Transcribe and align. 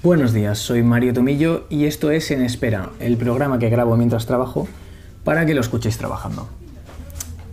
Buenos 0.00 0.32
días, 0.32 0.60
soy 0.60 0.84
Mario 0.84 1.12
Tomillo 1.12 1.64
y 1.70 1.86
esto 1.86 2.12
es 2.12 2.30
En 2.30 2.40
Espera, 2.40 2.90
el 3.00 3.16
programa 3.16 3.58
que 3.58 3.68
grabo 3.68 3.96
mientras 3.96 4.26
trabajo 4.26 4.68
para 5.24 5.44
que 5.44 5.54
lo 5.54 5.60
escuchéis 5.60 5.98
trabajando. 5.98 6.48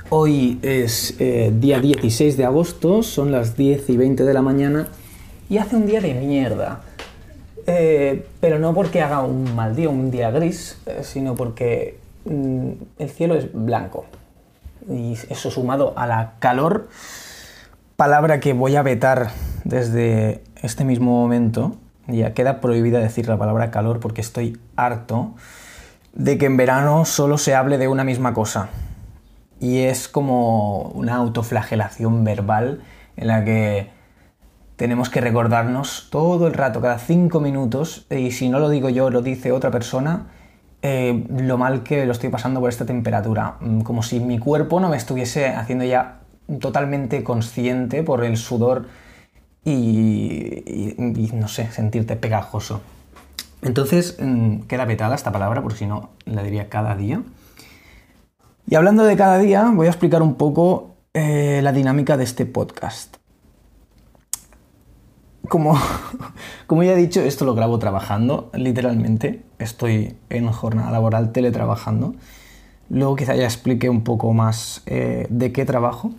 Hoy 0.10 0.60
es 0.62 1.20
eh, 1.20 1.52
día 1.58 1.80
16 1.80 2.38
de 2.38 2.46
agosto, 2.46 3.02
son 3.02 3.32
las 3.32 3.58
10 3.58 3.90
y 3.90 3.98
20 3.98 4.24
de 4.26 4.34
la 4.36 4.44
mañana 4.44 4.88
y 5.50 5.58
hace 5.58 5.76
un 5.76 5.88
día 5.88 6.02
de 6.02 6.14
mierda. 6.14 6.82
Eh, 7.66 8.28
pero 8.40 8.60
no 8.60 8.76
porque 8.76 9.02
haga 9.02 9.24
un 9.24 9.56
mal 9.56 9.76
día, 9.76 9.90
un 9.90 10.12
día 10.12 10.30
gris, 10.30 10.80
eh, 10.86 11.00
sino 11.02 11.34
porque 11.34 11.98
mm, 12.26 12.70
el 13.00 13.10
cielo 13.10 13.34
es 13.34 13.52
blanco. 13.52 14.06
Y 14.88 15.14
eso 15.32 15.50
sumado 15.50 15.94
a 15.98 16.06
la 16.06 16.34
calor, 16.38 16.90
palabra 17.96 18.40
que 18.40 18.54
voy 18.54 18.76
a 18.76 18.84
vetar 18.84 19.32
desde 19.64 20.44
este 20.62 20.86
mismo 20.86 21.10
momento, 21.10 21.78
ya 22.08 22.34
queda 22.34 22.62
prohibida 22.62 23.00
decir 23.00 23.28
la 23.28 23.38
palabra 23.38 23.72
calor 23.72 24.00
porque 24.00 24.22
estoy 24.22 24.60
harto 24.76 25.34
de 26.14 26.38
que 26.38 26.46
en 26.46 26.58
verano 26.58 27.06
solo 27.06 27.38
se 27.38 27.56
hable 27.56 27.78
de 27.78 27.88
una 27.88 28.04
misma 28.04 28.34
cosa. 28.34 28.70
Y 29.60 29.80
es 29.80 30.08
como 30.08 30.90
una 30.90 31.16
autoflagelación 31.16 32.24
verbal 32.24 32.82
en 33.18 33.28
la 33.28 33.44
que 33.44 33.90
tenemos 34.76 35.10
que 35.10 35.22
recordarnos 35.22 36.08
todo 36.10 36.48
el 36.48 36.54
rato, 36.54 36.82
cada 36.82 37.00
cinco 37.00 37.40
minutos, 37.40 38.06
y 38.10 38.32
si 38.32 38.50
no 38.50 38.60
lo 38.60 38.70
digo 38.70 38.90
yo, 38.90 39.10
lo 39.10 39.22
dice 39.22 39.52
otra 39.52 39.72
persona, 39.72 40.28
eh, 40.82 41.26
lo 41.30 41.58
mal 41.58 41.84
que 41.84 42.06
lo 42.06 42.12
estoy 42.12 42.30
pasando 42.30 42.60
por 42.60 42.70
esta 42.70 42.86
temperatura. 42.86 43.56
Mm, 43.62 43.82
como 43.82 44.04
si 44.04 44.20
mi 44.20 44.38
cuerpo 44.38 44.80
no 44.80 44.90
me 44.90 44.98
estuviese 44.98 45.48
haciendo 45.48 45.86
ya 45.86 46.20
totalmente 46.60 47.24
consciente 47.24 48.04
por 48.04 48.24
el 48.24 48.38
sudor 48.38 48.86
y, 49.66 51.30
no 51.34 51.48
sé, 51.48 51.72
sentirte 51.72 52.16
pegajoso. 52.16 52.82
Entonces, 53.64 54.18
mm, 54.20 54.62
queda 54.62 54.86
vetada 54.86 55.16
esta 55.16 55.32
palabra, 55.32 55.62
por 55.64 55.74
si 55.74 55.88
no 55.88 56.12
la 56.26 56.44
diría 56.44 56.70
cada 56.70 56.96
día. 56.96 57.24
Y 58.68 58.76
hablando 58.76 59.04
de 59.04 59.16
cada 59.16 59.40
día, 59.40 59.72
voy 59.74 59.88
a 59.88 59.90
explicar 59.90 60.22
un 60.22 60.36
poco 60.36 60.96
eh, 61.14 61.62
la 61.64 61.72
dinámica 61.72 62.16
de 62.16 62.24
este 62.24 62.46
podcast. 62.46 63.18
Como, 65.50 65.80
como 66.68 66.84
ya 66.84 66.94
he 66.94 66.96
dicho, 66.96 67.22
esto 67.22 67.46
lo 67.46 67.56
grabo 67.56 67.80
trabajando, 67.80 68.52
literalmente. 68.54 69.44
Estoy 69.58 70.16
en 70.30 70.52
jornada 70.52 70.92
laboral 70.92 71.32
teletrabajando. 71.32 72.16
Luego 72.90 73.16
quizá 73.16 73.36
ya 73.36 73.46
explique 73.46 73.90
un 73.90 74.04
poco 74.04 74.32
más 74.34 74.84
eh, 74.86 75.26
de 75.30 75.52
qué 75.52 75.66
trabajo. 75.66 76.12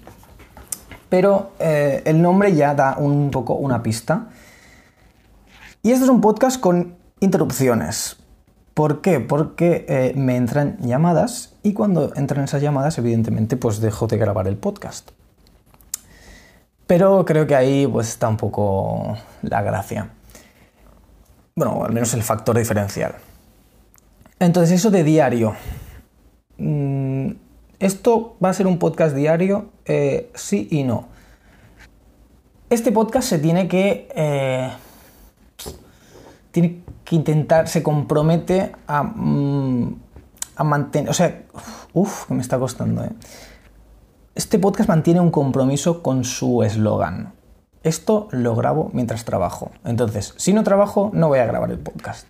Pero 1.09 1.53
eh, 1.59 2.03
el 2.05 2.21
nombre 2.21 2.55
ya 2.55 2.75
da 2.75 2.97
un 2.99 3.31
poco 3.31 3.55
una 3.55 3.83
pista. 3.83 4.29
Y 5.83 5.93
este 5.93 6.05
es 6.05 6.11
un 6.11 6.21
podcast 6.21 6.61
con 6.61 6.97
interrupciones. 7.21 8.17
¿Por 8.75 9.01
qué? 9.01 9.21
Porque 9.21 9.87
eh, 9.89 10.12
me 10.17 10.37
entran 10.37 10.77
llamadas 10.81 11.55
y 11.62 11.73
cuando 11.73 12.12
entran 12.15 12.45
esas 12.45 12.61
llamadas, 12.61 12.99
evidentemente, 12.99 13.57
pues 13.57 13.81
dejo 13.81 14.07
de 14.07 14.19
grabar 14.19 14.49
el 14.49 14.57
podcast. 14.57 15.12
Pero 16.87 17.25
creo 17.25 17.47
que 17.47 17.57
ahí 17.57 17.87
pues 17.87 18.09
está 18.09 18.29
un 18.29 18.37
poco 18.37 19.17
la 19.43 19.62
gracia. 19.62 20.11
Bueno, 21.55 21.84
al 21.84 21.93
menos 21.93 22.12
el 22.15 22.23
factor 22.23 22.59
diferencial. 22.59 23.15
Entonces, 24.39 24.79
eso 24.79 24.91
de 24.91 25.03
diario. 25.03 25.55
Mm, 26.59 27.31
¿Esto 27.78 28.36
va 28.42 28.50
a 28.50 28.55
ser 28.55 28.66
un 28.66 28.78
podcast 28.78 29.14
diario? 29.14 29.70
Eh, 29.84 30.30
sí 30.34 30.69
y 30.70 30.82
no. 30.82 31.08
Este 32.70 32.92
podcast 32.92 33.28
se 33.28 33.38
tiene 33.38 33.69
que... 33.69 34.08
Eh, 34.14 34.70
tiene 36.50 36.82
que 37.04 37.16
intentar, 37.16 37.69
se 37.69 37.82
compromete 37.82 38.72
a, 38.86 39.02
mm, 39.02 40.00
a 40.56 40.65
mantener, 40.65 41.10
o 41.10 41.12
sea, 41.12 41.42
uff, 41.92 42.26
que 42.26 42.34
me 42.34 42.41
está 42.41 42.59
costando, 42.59 43.04
¿eh? 43.04 43.10
Este 44.34 44.59
podcast 44.59 44.88
mantiene 44.88 45.20
un 45.20 45.31
compromiso 45.31 46.03
con 46.03 46.25
su 46.25 46.62
eslogan. 46.62 47.34
Esto 47.82 48.28
lo 48.32 48.54
grabo 48.56 48.91
mientras 48.92 49.25
trabajo. 49.25 49.70
Entonces, 49.84 50.34
si 50.36 50.53
no 50.53 50.65
trabajo, 50.65 51.10
no 51.15 51.28
voy 51.28 51.38
a 51.38 51.47
grabar 51.47 51.70
el 51.70 51.78
podcast. 51.78 52.26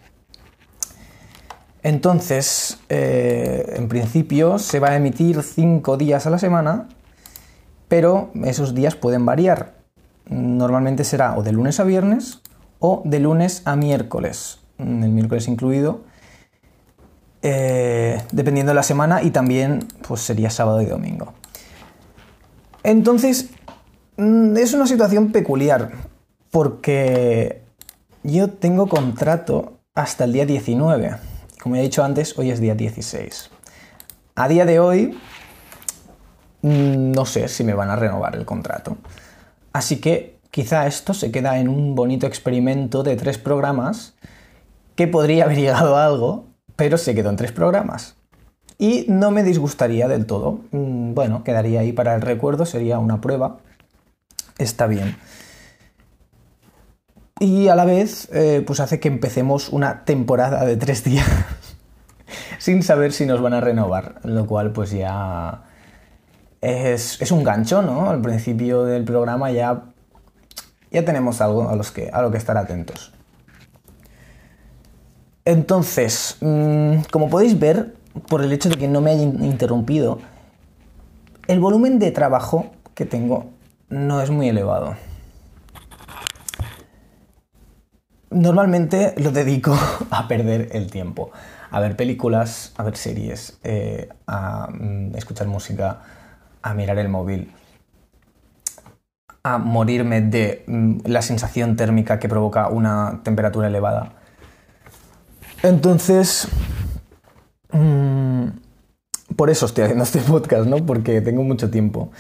Entonces, 1.87 2.81
eh, 2.89 3.75
en 3.77 3.87
principio 3.87 4.59
se 4.59 4.81
va 4.81 4.89
a 4.89 4.97
emitir 4.97 5.41
cinco 5.45 5.97
días 5.97 6.27
a 6.27 6.31
la 6.31 6.39
semana, 6.41 6.89
pero 7.87 8.33
esos 8.43 8.75
días 8.75 8.97
pueden 8.97 9.25
variar. 9.25 9.75
Normalmente 10.29 11.05
será 11.05 11.39
o 11.39 11.45
de 11.45 11.53
lunes 11.53 11.79
a 11.79 11.85
viernes 11.85 12.43
o 12.81 13.03
de 13.05 13.21
lunes 13.21 13.63
a 13.67 13.77
miércoles, 13.77 14.59
mm, 14.79 15.05
el 15.05 15.11
miércoles 15.13 15.47
incluido, 15.47 16.01
eh, 17.43 18.21
dependiendo 18.33 18.71
de 18.71 18.75
la 18.75 18.83
semana 18.83 19.23
y 19.23 19.31
también 19.31 19.87
pues 20.09 20.23
sería 20.23 20.51
sábado 20.51 20.83
y 20.83 20.87
domingo. 20.87 21.35
Entonces, 22.83 23.51
mm, 24.17 24.57
es 24.57 24.75
una 24.75 24.89
situación 24.89 25.31
peculiar 25.31 25.93
porque 26.51 27.63
yo 28.25 28.51
tengo 28.51 28.89
contrato 28.89 29.79
hasta 29.95 30.25
el 30.25 30.33
día 30.33 30.47
19. 30.47 31.36
Como 31.67 31.75
he 31.75 31.83
dicho 31.83 32.05
antes, 32.05 32.39
hoy 32.39 32.53
es 32.53 32.61
día 32.61 32.77
16. 32.77 33.51
A 34.37 34.47
día 34.47 34.65
de 34.65 34.79
hoy, 34.79 35.19
mm, 36.63 37.11
no 37.11 37.27
sé 37.27 37.49
si 37.49 37.65
me 37.65 37.75
van 37.75 37.91
a 37.91 37.97
renovar 37.97 38.37
el 38.37 38.45
contrato. 38.45 38.97
Así 39.73 40.01
que 40.01 40.37
Quizá 40.53 40.87
esto 40.87 41.13
se 41.13 41.33
queda 41.33 41.59
en 41.59 41.69
un 41.69 41.97
bonito 41.97 42.29
experimento 42.29 43.03
de 43.03 43.17
tres 43.17 43.37
programas 43.37 44.15
que 44.95 45.09
podría 45.09 45.45
haber 45.45 45.57
llegado 45.59 45.97
a 45.97 46.07
algo, 46.07 46.47
pero 46.77 46.99
se 46.99 47.17
quedó 47.17 47.31
en 47.31 47.37
tres 47.37 47.51
programas. 47.51 48.15
Y 48.79 49.07
no 49.09 49.33
me 49.33 49.43
disgustaría 49.43 50.07
del 50.07 50.25
todo. 50.25 50.61
Mm, 50.71 51.15
bueno, 51.15 51.43
quedaría 51.43 51.81
ahí 51.81 51.93
para 51.93 52.15
el 52.15 52.23
recuerdo, 52.23 52.65
sería 52.65 53.01
una 53.01 53.21
prueba. 53.21 53.59
Está 54.57 54.87
bien. 54.87 55.17
Y 57.39 57.69
a 57.69 57.75
la 57.75 57.85
vez, 57.85 58.29
eh, 58.33 58.63
pues 58.67 58.81
hace 58.81 58.99
que 58.99 59.09
empecemos 59.09 59.69
una 59.69 60.05
temporada 60.05 60.65
de 60.65 60.77
tres 60.77 61.05
días 61.05 61.27
sin 62.59 62.83
saber 62.83 63.13
si 63.13 63.27
nos 63.27 63.43
van 63.43 63.53
a 63.53 63.61
renovar, 63.61 64.21
lo 64.25 64.47
cual 64.47 64.73
pues 64.73 64.91
ya 64.91 65.65
es, 66.61 67.31
un 67.31 67.45
gancho, 67.45 67.83
¿no? 67.83 68.09
Al 68.09 68.23
principio 68.23 68.85
del 68.85 69.05
programa 69.05 69.51
ya 69.51 69.85
ya 70.91 71.05
tenemos 71.05 71.41
algo 71.41 71.69
a, 71.69 71.77
los 71.77 71.91
que, 71.91 72.11
a 72.11 72.23
lo 72.23 72.31
que 72.31 72.39
estar 72.39 72.57
atentos. 72.57 73.13
Entonces, 75.45 76.39
mm, 76.41 77.03
como 77.11 77.29
podéis 77.29 77.59
ver, 77.59 77.95
por 78.29 78.43
el 78.43 78.53
hecho 78.53 78.69
de 78.69 78.77
que 78.77 78.89
no 78.89 79.01
me 79.01 79.11
haya 79.11 79.23
interrumpido, 79.23 80.21
el 81.49 81.61
volumen 81.61 81.99
de 81.99 82.11
trabajo 82.11 82.71
que 82.95 83.05
tengo 83.05 83.51
no 83.89 84.21
es 84.23 84.31
muy 84.31 84.49
elevado. 84.49 84.97
Normalmente 88.31 89.15
lo 89.19 89.31
dedico 89.31 89.77
a 90.11 90.29
perder 90.29 90.71
el 90.73 90.91
tiempo, 90.91 91.31
a 91.71 91.81
ver 91.81 91.97
películas, 91.97 92.73
a 92.77 92.83
ver 92.83 92.97
series, 92.97 93.59
eh, 93.63 94.09
a 94.27 94.69
mm, 94.71 95.17
escuchar 95.17 95.47
música, 95.47 96.03
a 96.63 96.75
mirar 96.75 96.99
el 96.99 97.09
móvil 97.09 97.53
a 99.47 99.59
morirme 99.59 100.23
de 100.23 100.65
mm, 100.67 100.99
la 101.05 101.23
sensación 101.23 101.77
térmica 101.77 102.19
que 102.19 102.29
provoca 102.29 102.69
una 102.69 103.21
temperatura 103.23 103.69
elevada. 103.69 104.13
Entonces, 105.63 106.49
mm, 107.71 108.47
por 109.37 109.49
eso 109.49 109.67
estoy 109.67 109.85
haciendo 109.85 110.03
este 110.03 110.19
podcast, 110.33 110.67
¿no? 110.67 110.85
Porque 110.85 111.21
tengo 111.21 111.45
mucho 111.45 111.71
tiempo 111.71 112.11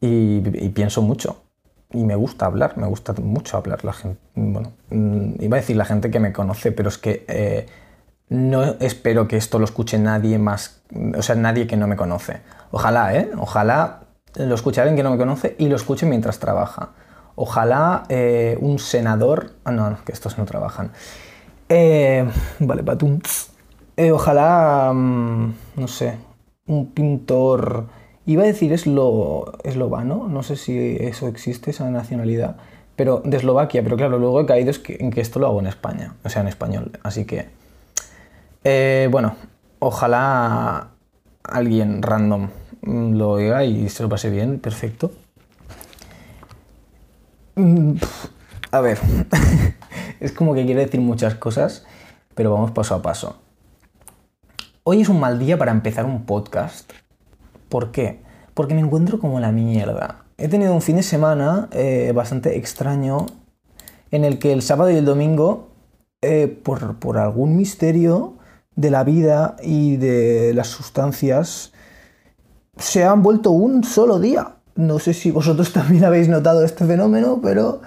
y, 0.00 0.40
pienso 0.70 1.00
mucho. 1.00 1.43
Y 1.94 2.04
me 2.04 2.16
gusta 2.16 2.46
hablar, 2.46 2.76
me 2.76 2.86
gusta 2.86 3.14
mucho 3.14 3.56
hablar. 3.56 3.84
La 3.84 3.92
gente, 3.92 4.20
bueno, 4.34 4.72
mm, 4.90 5.42
iba 5.42 5.56
a 5.56 5.60
decir 5.60 5.76
la 5.76 5.84
gente 5.84 6.10
que 6.10 6.20
me 6.20 6.32
conoce, 6.32 6.72
pero 6.72 6.88
es 6.88 6.98
que 6.98 7.24
eh, 7.28 7.66
no 8.28 8.62
espero 8.80 9.28
que 9.28 9.36
esto 9.36 9.58
lo 9.58 9.64
escuche 9.64 9.98
nadie 9.98 10.38
más, 10.38 10.82
o 11.16 11.22
sea, 11.22 11.36
nadie 11.36 11.66
que 11.66 11.76
no 11.76 11.86
me 11.86 11.96
conoce. 11.96 12.40
Ojalá, 12.70 13.14
¿eh? 13.14 13.30
Ojalá 13.38 14.00
lo 14.36 14.54
escuche 14.54 14.80
alguien 14.80 14.96
que 14.96 15.02
no 15.02 15.10
me 15.10 15.18
conoce 15.18 15.54
y 15.58 15.68
lo 15.68 15.76
escuche 15.76 16.06
mientras 16.06 16.38
trabaja. 16.38 16.90
Ojalá 17.36 18.04
eh, 18.08 18.56
un 18.60 18.78
senador. 18.78 19.52
Ah, 19.64 19.72
no, 19.72 19.96
que 20.04 20.12
estos 20.12 20.38
no 20.38 20.44
trabajan. 20.44 20.92
Eh, 21.68 22.28
vale, 22.60 22.82
patum. 22.82 23.20
Eh, 23.96 24.10
ojalá, 24.10 24.92
mm, 24.92 25.54
no 25.76 25.88
sé, 25.88 26.18
un 26.66 26.92
pintor. 26.92 27.86
Iba 28.26 28.42
a 28.44 28.46
decir 28.46 28.72
eslo, 28.72 29.52
eslovano, 29.64 30.28
no 30.28 30.42
sé 30.42 30.56
si 30.56 30.96
eso 30.98 31.28
existe, 31.28 31.70
esa 31.70 31.90
nacionalidad, 31.90 32.56
pero 32.96 33.20
de 33.24 33.36
Eslovaquia, 33.36 33.82
pero 33.82 33.96
claro, 33.96 34.18
luego 34.18 34.40
he 34.40 34.46
caído 34.46 34.72
en 34.88 35.10
que 35.10 35.20
esto 35.20 35.38
lo 35.38 35.46
hago 35.46 35.60
en 35.60 35.66
España, 35.66 36.14
o 36.24 36.28
sea, 36.30 36.40
en 36.40 36.48
español. 36.48 36.92
Así 37.02 37.26
que, 37.26 37.48
bueno, 39.10 39.36
ojalá 39.78 40.88
alguien 41.42 42.02
random 42.02 42.48
lo 42.82 43.30
oiga 43.32 43.64
y 43.64 43.88
se 43.90 44.02
lo 44.02 44.08
pase 44.08 44.30
bien, 44.30 44.58
perfecto. 44.58 45.12
Mm, 47.56 47.96
a 48.70 48.80
ver, 48.80 48.98
es 50.20 50.32
como 50.32 50.54
que 50.54 50.64
quiere 50.64 50.84
decir 50.84 51.00
muchas 51.00 51.34
cosas, 51.34 51.86
pero 52.34 52.52
vamos 52.52 52.70
paso 52.70 52.94
a 52.94 53.02
paso. 53.02 53.36
Hoy 54.82 55.00
es 55.00 55.08
un 55.08 55.20
mal 55.20 55.38
día 55.38 55.56
para 55.56 55.72
empezar 55.72 56.04
un 56.04 56.26
podcast. 56.26 56.92
¿Por 57.74 57.90
qué? 57.90 58.20
Porque 58.54 58.72
me 58.72 58.82
encuentro 58.82 59.18
como 59.18 59.40
la 59.40 59.50
mierda. 59.50 60.26
He 60.38 60.46
tenido 60.46 60.72
un 60.72 60.80
fin 60.80 60.94
de 60.94 61.02
semana 61.02 61.68
eh, 61.72 62.12
bastante 62.14 62.56
extraño 62.56 63.26
en 64.12 64.24
el 64.24 64.38
que 64.38 64.52
el 64.52 64.62
sábado 64.62 64.92
y 64.92 64.96
el 64.96 65.04
domingo, 65.04 65.70
eh, 66.22 66.46
por, 66.46 67.00
por 67.00 67.18
algún 67.18 67.56
misterio 67.56 68.34
de 68.76 68.92
la 68.92 69.02
vida 69.02 69.56
y 69.60 69.96
de 69.96 70.52
las 70.54 70.68
sustancias, 70.68 71.72
se 72.76 73.02
han 73.02 73.24
vuelto 73.24 73.50
un 73.50 73.82
solo 73.82 74.20
día. 74.20 74.58
No 74.76 75.00
sé 75.00 75.12
si 75.12 75.32
vosotros 75.32 75.72
también 75.72 76.04
habéis 76.04 76.28
notado 76.28 76.64
este 76.64 76.84
fenómeno, 76.84 77.40
pero 77.42 77.80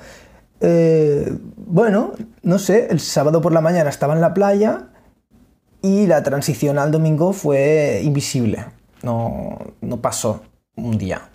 eh, 0.59 1.33
bueno, 1.55 2.11
no 2.43 2.59
sé, 2.59 2.87
el 2.89 2.99
sábado 2.99 3.39
por 3.39 3.53
la 3.53 3.61
mañana 3.61 3.89
estaba 3.89 4.15
en 4.15 4.19
la 4.19 4.33
playa 4.33 4.89
y 5.81 6.07
la 6.07 6.23
transición 6.23 6.77
al 6.77 6.91
domingo 6.91 7.31
fue 7.31 8.01
invisible, 8.03 8.65
no, 9.07 9.57
no 9.81 9.97
pasó 9.97 10.41
un 10.75 10.97
día. 10.97 11.29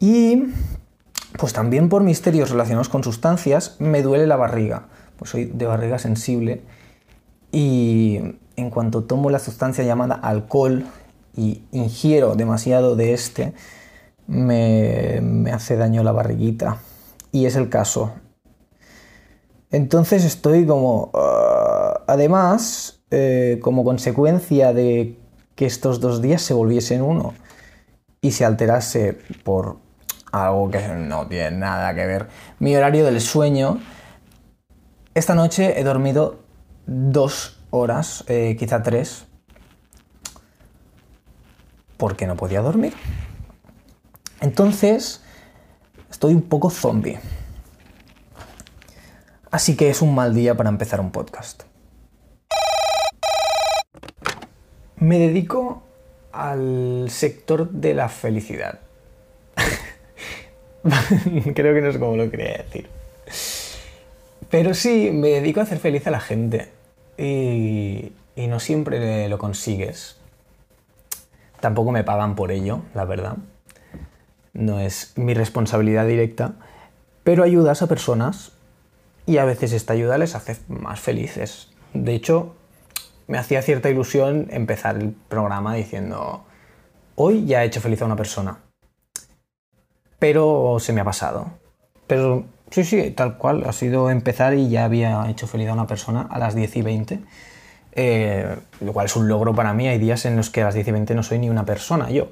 Y 0.00 0.44
pues 1.38 1.52
también 1.52 1.88
por 1.88 2.02
misterios 2.02 2.50
relacionados 2.50 2.88
con 2.88 3.04
sustancias 3.04 3.76
me 3.78 4.02
duele 4.02 4.26
la 4.26 4.36
barriga, 4.36 4.88
pues 5.16 5.30
soy 5.30 5.44
de 5.44 5.66
barriga 5.66 5.98
sensible 5.98 6.62
y 7.52 8.18
en 8.56 8.70
cuanto 8.70 9.04
tomo 9.04 9.30
la 9.30 9.38
sustancia 9.38 9.84
llamada 9.84 10.14
alcohol 10.14 10.86
y 11.36 11.62
ingiero 11.72 12.34
demasiado 12.34 12.96
de 12.96 13.12
este, 13.12 13.52
me, 14.26 15.20
me 15.22 15.52
hace 15.52 15.76
daño 15.76 16.02
la 16.02 16.12
barriguita. 16.12 16.78
Y 17.30 17.46
es 17.46 17.56
el 17.56 17.68
caso. 17.70 18.12
Entonces 19.70 20.24
estoy 20.24 20.66
como... 20.66 21.10
Ah, 21.14 22.02
además, 22.06 23.02
eh, 23.10 23.58
como 23.62 23.84
consecuencia 23.84 24.72
de 24.72 25.18
que 25.62 25.66
estos 25.66 26.00
dos 26.00 26.20
días 26.20 26.42
se 26.42 26.54
volviesen 26.54 27.02
uno 27.02 27.34
y 28.20 28.32
se 28.32 28.44
alterase 28.44 29.12
por 29.44 29.78
algo 30.32 30.68
que 30.72 30.88
no 30.88 31.28
tiene 31.28 31.52
nada 31.52 31.94
que 31.94 32.04
ver, 32.04 32.26
mi 32.58 32.74
horario 32.74 33.04
del 33.04 33.20
sueño, 33.20 33.78
esta 35.14 35.36
noche 35.36 35.78
he 35.78 35.84
dormido 35.84 36.40
dos 36.84 37.60
horas, 37.70 38.24
eh, 38.26 38.56
quizá 38.58 38.82
tres, 38.82 39.26
porque 41.96 42.26
no 42.26 42.34
podía 42.34 42.60
dormir. 42.60 42.94
Entonces, 44.40 45.22
estoy 46.10 46.34
un 46.34 46.42
poco 46.42 46.70
zombie. 46.70 47.20
Así 49.52 49.76
que 49.76 49.90
es 49.90 50.02
un 50.02 50.12
mal 50.12 50.34
día 50.34 50.56
para 50.56 50.70
empezar 50.70 51.00
un 51.00 51.12
podcast. 51.12 51.62
Me 55.02 55.18
dedico 55.18 55.82
al 56.30 57.06
sector 57.08 57.68
de 57.70 57.92
la 57.92 58.08
felicidad. 58.08 58.78
Creo 61.54 61.74
que 61.74 61.80
no 61.80 61.88
es 61.88 61.98
como 61.98 62.16
lo 62.16 62.30
quería 62.30 62.58
decir. 62.58 62.88
Pero 64.48 64.74
sí, 64.74 65.10
me 65.12 65.30
dedico 65.30 65.58
a 65.58 65.64
hacer 65.64 65.78
feliz 65.78 66.06
a 66.06 66.12
la 66.12 66.20
gente. 66.20 66.68
Y, 67.18 68.12
y 68.36 68.46
no 68.46 68.60
siempre 68.60 69.28
lo 69.28 69.38
consigues. 69.38 70.18
Tampoco 71.58 71.90
me 71.90 72.04
pagan 72.04 72.36
por 72.36 72.52
ello, 72.52 72.82
la 72.94 73.04
verdad. 73.04 73.38
No 74.52 74.78
es 74.78 75.14
mi 75.16 75.34
responsabilidad 75.34 76.06
directa. 76.06 76.52
Pero 77.24 77.42
ayudas 77.42 77.82
a 77.82 77.88
personas 77.88 78.52
y 79.26 79.38
a 79.38 79.44
veces 79.44 79.72
esta 79.72 79.94
ayuda 79.94 80.16
les 80.16 80.36
hace 80.36 80.58
más 80.68 81.00
felices. 81.00 81.70
De 81.92 82.14
hecho, 82.14 82.54
me 83.26 83.38
hacía 83.38 83.62
cierta 83.62 83.90
ilusión 83.90 84.48
empezar 84.50 84.96
el 84.96 85.10
programa 85.28 85.74
diciendo, 85.74 86.44
hoy 87.14 87.44
ya 87.46 87.62
he 87.62 87.66
hecho 87.66 87.80
feliz 87.80 88.02
a 88.02 88.06
una 88.06 88.16
persona. 88.16 88.58
Pero 90.18 90.76
se 90.78 90.92
me 90.92 91.00
ha 91.00 91.04
pasado. 91.04 91.46
Pero 92.06 92.44
sí, 92.70 92.84
sí, 92.84 93.10
tal 93.10 93.38
cual. 93.38 93.64
Ha 93.66 93.72
sido 93.72 94.10
empezar 94.10 94.54
y 94.54 94.68
ya 94.68 94.84
había 94.84 95.28
hecho 95.28 95.46
feliz 95.46 95.68
a 95.68 95.72
una 95.72 95.86
persona 95.86 96.28
a 96.30 96.38
las 96.38 96.54
10 96.54 96.76
y 96.76 96.82
20. 96.82 97.20
Eh, 97.94 98.56
lo 98.80 98.92
cual 98.92 99.06
es 99.06 99.16
un 99.16 99.28
logro 99.28 99.54
para 99.54 99.72
mí. 99.74 99.88
Hay 99.88 99.98
días 99.98 100.24
en 100.24 100.36
los 100.36 100.50
que 100.50 100.62
a 100.62 100.66
las 100.66 100.74
10 100.74 100.88
y 100.88 100.92
20 100.92 101.14
no 101.14 101.22
soy 101.22 101.38
ni 101.38 101.50
una 101.50 101.64
persona, 101.64 102.10
yo. 102.10 102.28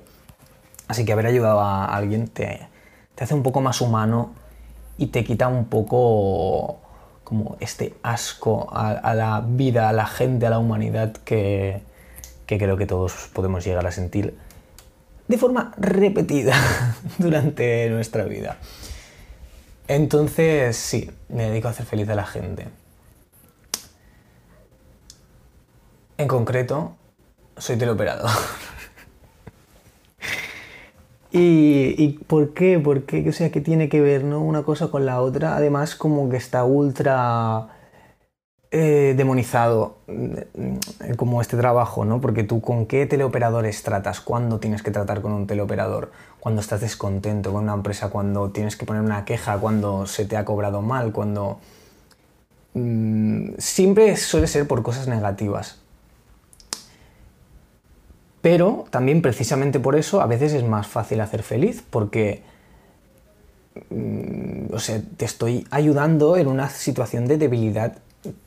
Así 0.89 1.05
que 1.05 1.13
haber 1.13 1.27
ayudado 1.27 1.61
a 1.61 1.85
alguien 1.85 2.29
te, 2.29 2.69
hace 3.21 3.35
un 3.35 3.43
poco 3.43 3.61
más 3.61 3.81
humano 3.81 4.33
y 4.97 5.09
te 5.09 5.25
quita 5.25 5.49
un 5.49 5.67
poco 5.67 6.81
como 7.31 7.57
este 7.61 7.95
asco 8.03 8.69
a, 8.73 9.15
la 9.15 9.41
vida, 9.47 9.89
a 9.89 9.93
la 9.93 10.07
gente, 10.07 10.47
a 10.47 10.51
la 10.51 10.59
humanidad 10.59 11.13
que, 11.13 11.81
que 12.45 12.59
creo 12.59 12.77
que 12.77 12.87
todos 12.87 13.31
podemos 13.33 13.65
llegar 13.65 13.87
a 13.87 13.93
sentir 13.93 14.37
de 15.29 15.39
forma 15.39 15.73
repetida 15.77 16.53
durante 17.19 17.89
nuestra 17.89 18.25
vida. 18.25 18.57
Entonces, 19.87 20.77
sí, 20.77 21.09
me 21.29 21.45
dedico 21.45 21.69
a 21.69 21.71
hacer 21.71 21.87
feliz 21.87 22.09
a 22.09 22.17
la 22.17 22.27
gente. 22.27 22.67
En 26.19 26.27
concreto, 26.27 26.97
soy 27.59 27.77
teleoperador. 27.77 28.29
¿Y, 31.33 31.95
¿Y, 31.97 32.19
por 32.27 32.55
qué? 32.55 32.79
¿Por 32.79 33.05
qué? 33.05 33.29
O 33.29 33.33
sea, 33.33 33.51
¿qué 33.51 33.61
tiene 33.61 33.89
que 33.89 34.01
ver 34.01 34.25
¿no? 34.25 34.41
una 34.41 34.63
cosa 34.63 34.89
con 34.89 35.07
la 35.07 35.21
otra? 35.21 35.57
Además, 35.57 35.95
como 35.95 36.29
que 36.29 36.37
está 36.37 36.65
ultra 36.65 37.69
eh, 38.73 39.15
demonizado 39.17 39.99
mm, 40.07 41.15
como 41.17 41.41
este 41.41 41.57
trabajo, 41.57 42.05
¿no? 42.05 42.21
Porque 42.21 42.45
tú 42.45 42.61
con 42.61 42.87
qué 42.87 43.05
teleoperadores 43.07 43.83
tratas, 43.83 44.21
cuándo 44.21 44.61
tienes 44.61 44.83
que 44.83 44.93
tratar 44.93 45.23
con 45.23 45.33
un 45.33 45.47
teleoperador, 45.49 46.13
cuando 46.39 46.61
estás 46.61 46.81
descontento 46.81 47.53
con 47.53 47.65
una 47.65 47.75
empresa, 47.75 48.11
cuando 48.11 48.51
tienes 48.51 48.77
que 48.77 48.87
poner 48.87 49.03
una 49.03 49.25
queja, 49.25 49.59
cuando 49.59 50.07
se 50.07 50.25
te 50.25 50.37
ha 50.37 50.45
cobrado 50.45 50.83
mal, 50.83 51.13
cuando... 51.13 51.59
Mm, 52.75 53.55
siempre 53.59 54.17
suele 54.17 54.47
ser 54.47 54.69
por 54.69 54.83
cosas 54.85 55.09
negativas. 55.09 55.81
Pero 58.43 58.87
también 58.91 59.23
precisamente 59.23 59.81
por 59.81 59.97
eso 59.97 60.21
a 60.21 60.27
veces 60.27 60.53
es 60.55 60.65
más 60.65 60.87
fácil 60.87 61.21
hacer 61.21 61.43
feliz, 61.43 61.83
porque 61.89 62.43
mm, 63.91 64.73
o 64.73 64.79
sea, 64.79 65.01
te 65.17 65.25
estoy 65.25 65.67
ayudando 65.71 66.37
en 66.37 66.47
una 66.47 66.69
situación 66.69 67.27
de 67.27 67.37
debilidad 67.39 67.99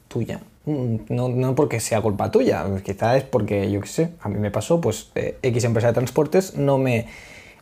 tuya. 0.08 0.42
Mm, 0.66 0.96
no, 1.10 1.56
porque 1.56 1.80
sea 1.80 2.02
culpa 2.02 2.32
tuya, 2.32 2.66
quizás 2.84 3.18
es 3.18 3.24
porque, 3.24 3.70
yo 3.70 3.82
qué 3.82 3.88
sé, 3.88 4.10
a 4.22 4.30
mí 4.30 4.40
me 4.40 4.50
pasó, 4.50 4.80
pues 4.80 5.12
eh, 5.16 5.38
X 5.42 5.64
empresa 5.66 5.88
de 5.88 5.94
transportes 5.94 6.56
no 6.56 6.78
me 6.78 7.08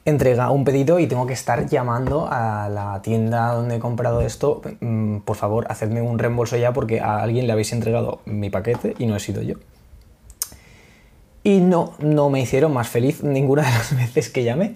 entrega 0.06 0.50
un 0.52 0.64
pedido 0.64 1.00
y 1.00 1.08
tengo 1.08 1.28
que 1.28 1.34
estar 1.34 1.68
llamando 1.68 2.28
a 2.30 2.70
la 2.70 3.02
tienda 3.02 3.54
donde 3.54 3.76
he 3.76 3.80
comprado 3.80 4.22
esto, 4.22 4.62
mm, 4.80 5.20
por 5.20 5.36
favor, 5.36 5.66
hacedme 5.70 6.02
un 6.02 6.20
reembolso 6.20 6.58
ya 6.58 6.74
porque 6.74 7.00
a 7.00 7.22
alguien 7.22 7.48
le 7.48 7.54
habéis 7.54 7.74
entregado 7.74 8.22
mi 8.26 8.50
paquete 8.50 8.96
y 9.00 9.06
no 9.06 9.16
he 9.16 9.20
sido 9.20 9.42
yo. 9.42 9.56
Y 11.44 11.60
no, 11.60 11.94
no 12.00 12.30
me 12.30 12.42
hicieron 12.42 12.74
más 12.74 12.88
feliz 12.88 13.24
ninguna 13.24 13.64
de 13.64 13.70
las 13.70 13.96
veces 13.98 14.30
que 14.30 14.44
llamé. 14.44 14.74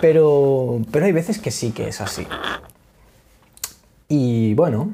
Pero, 0.00 0.80
pero 0.90 1.06
hay 1.06 1.12
veces 1.12 1.38
que 1.38 1.50
sí 1.50 1.72
que 1.72 1.88
es 1.88 2.00
así. 2.00 2.26
Y 4.08 4.54
bueno, 4.54 4.92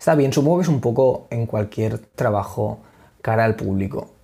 Está 0.00 0.14
bien, 0.14 0.32
supongo 0.32 0.56
que 0.56 0.62
es 0.62 0.68
un 0.68 0.80
poco 0.80 1.26
en 1.28 1.44
cualquier 1.44 1.98
trabajo 1.98 2.80
cara 3.20 3.44
al 3.44 3.54
público. 3.54 4.14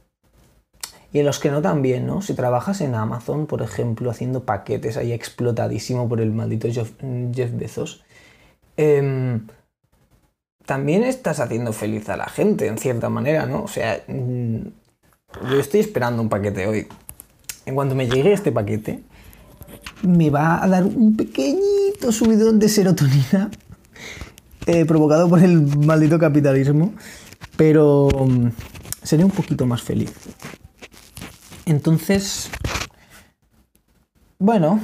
Y 1.13 1.19
en 1.19 1.27
los 1.27 1.39
que 1.39 1.51
no 1.51 1.61
también, 1.61 2.07
¿no? 2.07 2.23
Si 2.23 2.33
trabajas 2.33 2.81
en 2.81 2.95
Amazon, 2.95 3.47
por 3.47 3.61
ejemplo, 3.61 4.11
haciendo 4.11 4.45
paquetes 4.45 4.97
ahí 4.97 5.13
explotadísimo 5.13 6.09
por 6.09 6.23
el 6.23 6.33
maldito 6.33 6.67
Jeff, 6.73 6.93
Bezos, 7.03 8.03
em, 8.79 9.47
también 10.65 11.05
estás 11.05 11.41
haciendo 11.41 11.75
feliz 11.75 12.09
a 12.09 12.17
la 12.17 12.27
gente, 12.27 12.69
en 12.69 12.79
cierta 12.79 13.11
manera, 13.11 13.45
¿no? 13.45 13.65
O 13.65 13.69
sea, 13.69 14.03
mm, 14.09 14.69
yo 15.49 15.59
estoy 15.59 15.81
esperando 15.81 16.23
un 16.23 16.29
paquete 16.29 16.67
hoy. 16.67 16.87
En 17.65 17.75
cuanto 17.75 17.95
me 17.95 18.09
llegue 18.09 18.33
este 18.33 18.53
paquete, 18.53 19.03
me 20.03 20.31
va 20.31 20.63
a 20.63 20.69
dar 20.69 20.85
un 20.85 21.17
pequeñito 21.17 22.13
subidón 22.13 22.59
de 22.59 22.69
serotonina 22.69 23.51
eh, 24.67 24.85
provocado 24.85 25.29
por 25.29 25.43
el 25.43 25.63
maldito 25.63 26.19
capitalismo, 26.19 26.93
pero 27.57 28.09
mm, 28.09 28.49
sería 29.03 29.25
un 29.25 29.33
poquito 29.33 29.67
más 29.67 29.83
feliz. 29.83 30.13
Entonces, 31.65 32.51
bueno, 34.39 34.81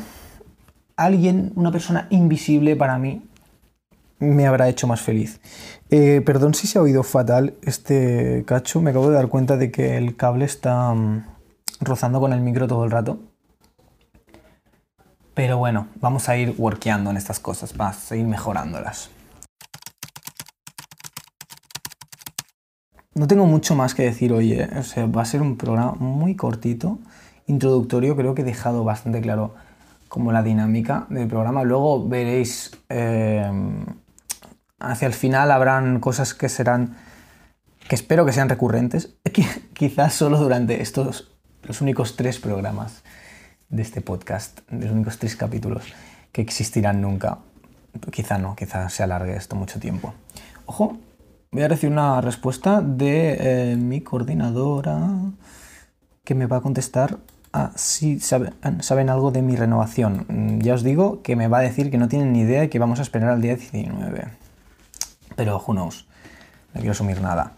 alguien, 0.96 1.52
una 1.54 1.70
persona 1.70 2.08
invisible 2.10 2.74
para 2.74 2.98
mí, 2.98 3.22
me 4.18 4.46
habrá 4.46 4.68
hecho 4.68 4.86
más 4.86 5.00
feliz. 5.00 5.40
Eh, 5.94 6.22
perdón 6.22 6.54
si 6.54 6.66
se 6.66 6.78
ha 6.78 6.82
oído 6.82 7.02
fatal 7.02 7.52
este 7.60 8.44
cacho. 8.46 8.80
Me 8.80 8.90
acabo 8.90 9.10
de 9.10 9.14
dar 9.14 9.28
cuenta 9.28 9.58
de 9.58 9.70
que 9.70 9.98
el 9.98 10.16
cable 10.16 10.46
está 10.46 10.90
mm, 10.94 11.26
rozando 11.80 12.18
con 12.18 12.32
el 12.32 12.40
micro 12.40 12.66
todo 12.66 12.86
el 12.86 12.90
rato. 12.90 13.18
Pero 15.34 15.58
bueno, 15.58 15.88
vamos 16.00 16.30
a 16.30 16.36
ir 16.38 16.54
workeando 16.56 17.10
en 17.10 17.18
estas 17.18 17.40
cosas, 17.40 17.76
vamos 17.76 18.10
a 18.10 18.16
ir 18.16 18.26
mejorándolas. 18.26 19.10
No 23.14 23.26
tengo 23.26 23.44
mucho 23.44 23.74
más 23.74 23.94
que 23.94 24.04
decir 24.04 24.32
hoy, 24.32 24.54
eh. 24.54 24.70
o 24.74 24.82
sea, 24.82 25.04
va 25.04 25.20
a 25.20 25.26
ser 25.26 25.42
un 25.42 25.58
programa 25.58 25.92
muy 25.92 26.36
cortito, 26.36 27.00
introductorio, 27.46 28.16
creo 28.16 28.34
que 28.34 28.40
he 28.40 28.46
dejado 28.46 28.82
bastante 28.82 29.20
claro 29.20 29.54
como 30.08 30.32
la 30.32 30.42
dinámica 30.42 31.04
del 31.10 31.28
programa. 31.28 31.64
Luego 31.64 32.08
veréis... 32.08 32.70
Eh, 32.88 33.44
hacia 34.82 35.06
el 35.06 35.14
final 35.14 35.50
habrán 35.50 36.00
cosas 36.00 36.34
que 36.34 36.48
serán, 36.48 36.96
que 37.88 37.94
espero 37.94 38.26
que 38.26 38.32
sean 38.32 38.48
recurrentes, 38.48 39.14
quizás 39.74 40.14
solo 40.14 40.38
durante 40.38 40.82
estos, 40.82 41.32
los 41.62 41.80
únicos 41.80 42.16
tres 42.16 42.38
programas 42.38 43.02
de 43.68 43.82
este 43.82 44.00
podcast, 44.00 44.60
de 44.70 44.86
los 44.86 44.94
únicos 44.94 45.18
tres 45.18 45.36
capítulos 45.36 45.84
que 46.32 46.42
existirán 46.42 47.00
nunca. 47.00 47.38
Quizá 48.10 48.38
no, 48.38 48.56
quizá 48.56 48.88
se 48.88 49.02
alargue 49.02 49.36
esto 49.36 49.54
mucho 49.54 49.78
tiempo. 49.78 50.14
Ojo, 50.66 50.98
voy 51.50 51.62
a 51.62 51.68
recibir 51.68 51.92
una 51.92 52.20
respuesta 52.20 52.80
de 52.80 53.36
eh, 53.72 53.76
mi 53.76 54.00
coordinadora 54.00 55.10
que 56.24 56.34
me 56.34 56.46
va 56.46 56.58
a 56.58 56.60
contestar 56.60 57.18
si 57.76 58.18
saben, 58.20 58.54
saben, 58.80 59.10
algo 59.10 59.30
de 59.30 59.42
mi 59.42 59.56
renovación. 59.56 60.24
Mm, 60.28 60.60
ya 60.60 60.74
os 60.74 60.82
digo 60.82 61.22
que 61.22 61.36
me 61.36 61.48
va 61.48 61.58
a 61.58 61.62
decir 61.62 61.90
que 61.90 61.98
no 61.98 62.08
tienen 62.08 62.32
ni 62.32 62.40
idea 62.40 62.64
y 62.64 62.68
que 62.68 62.78
vamos 62.78 62.98
a 62.98 63.02
esperar 63.02 63.30
al 63.30 63.42
día 63.42 63.56
19. 63.56 64.41
Pero 65.36 65.56
who 65.58 65.72
knows, 65.72 66.06
no 66.74 66.80
quiero 66.80 66.92
asumir 66.92 67.20
nada. 67.20 67.52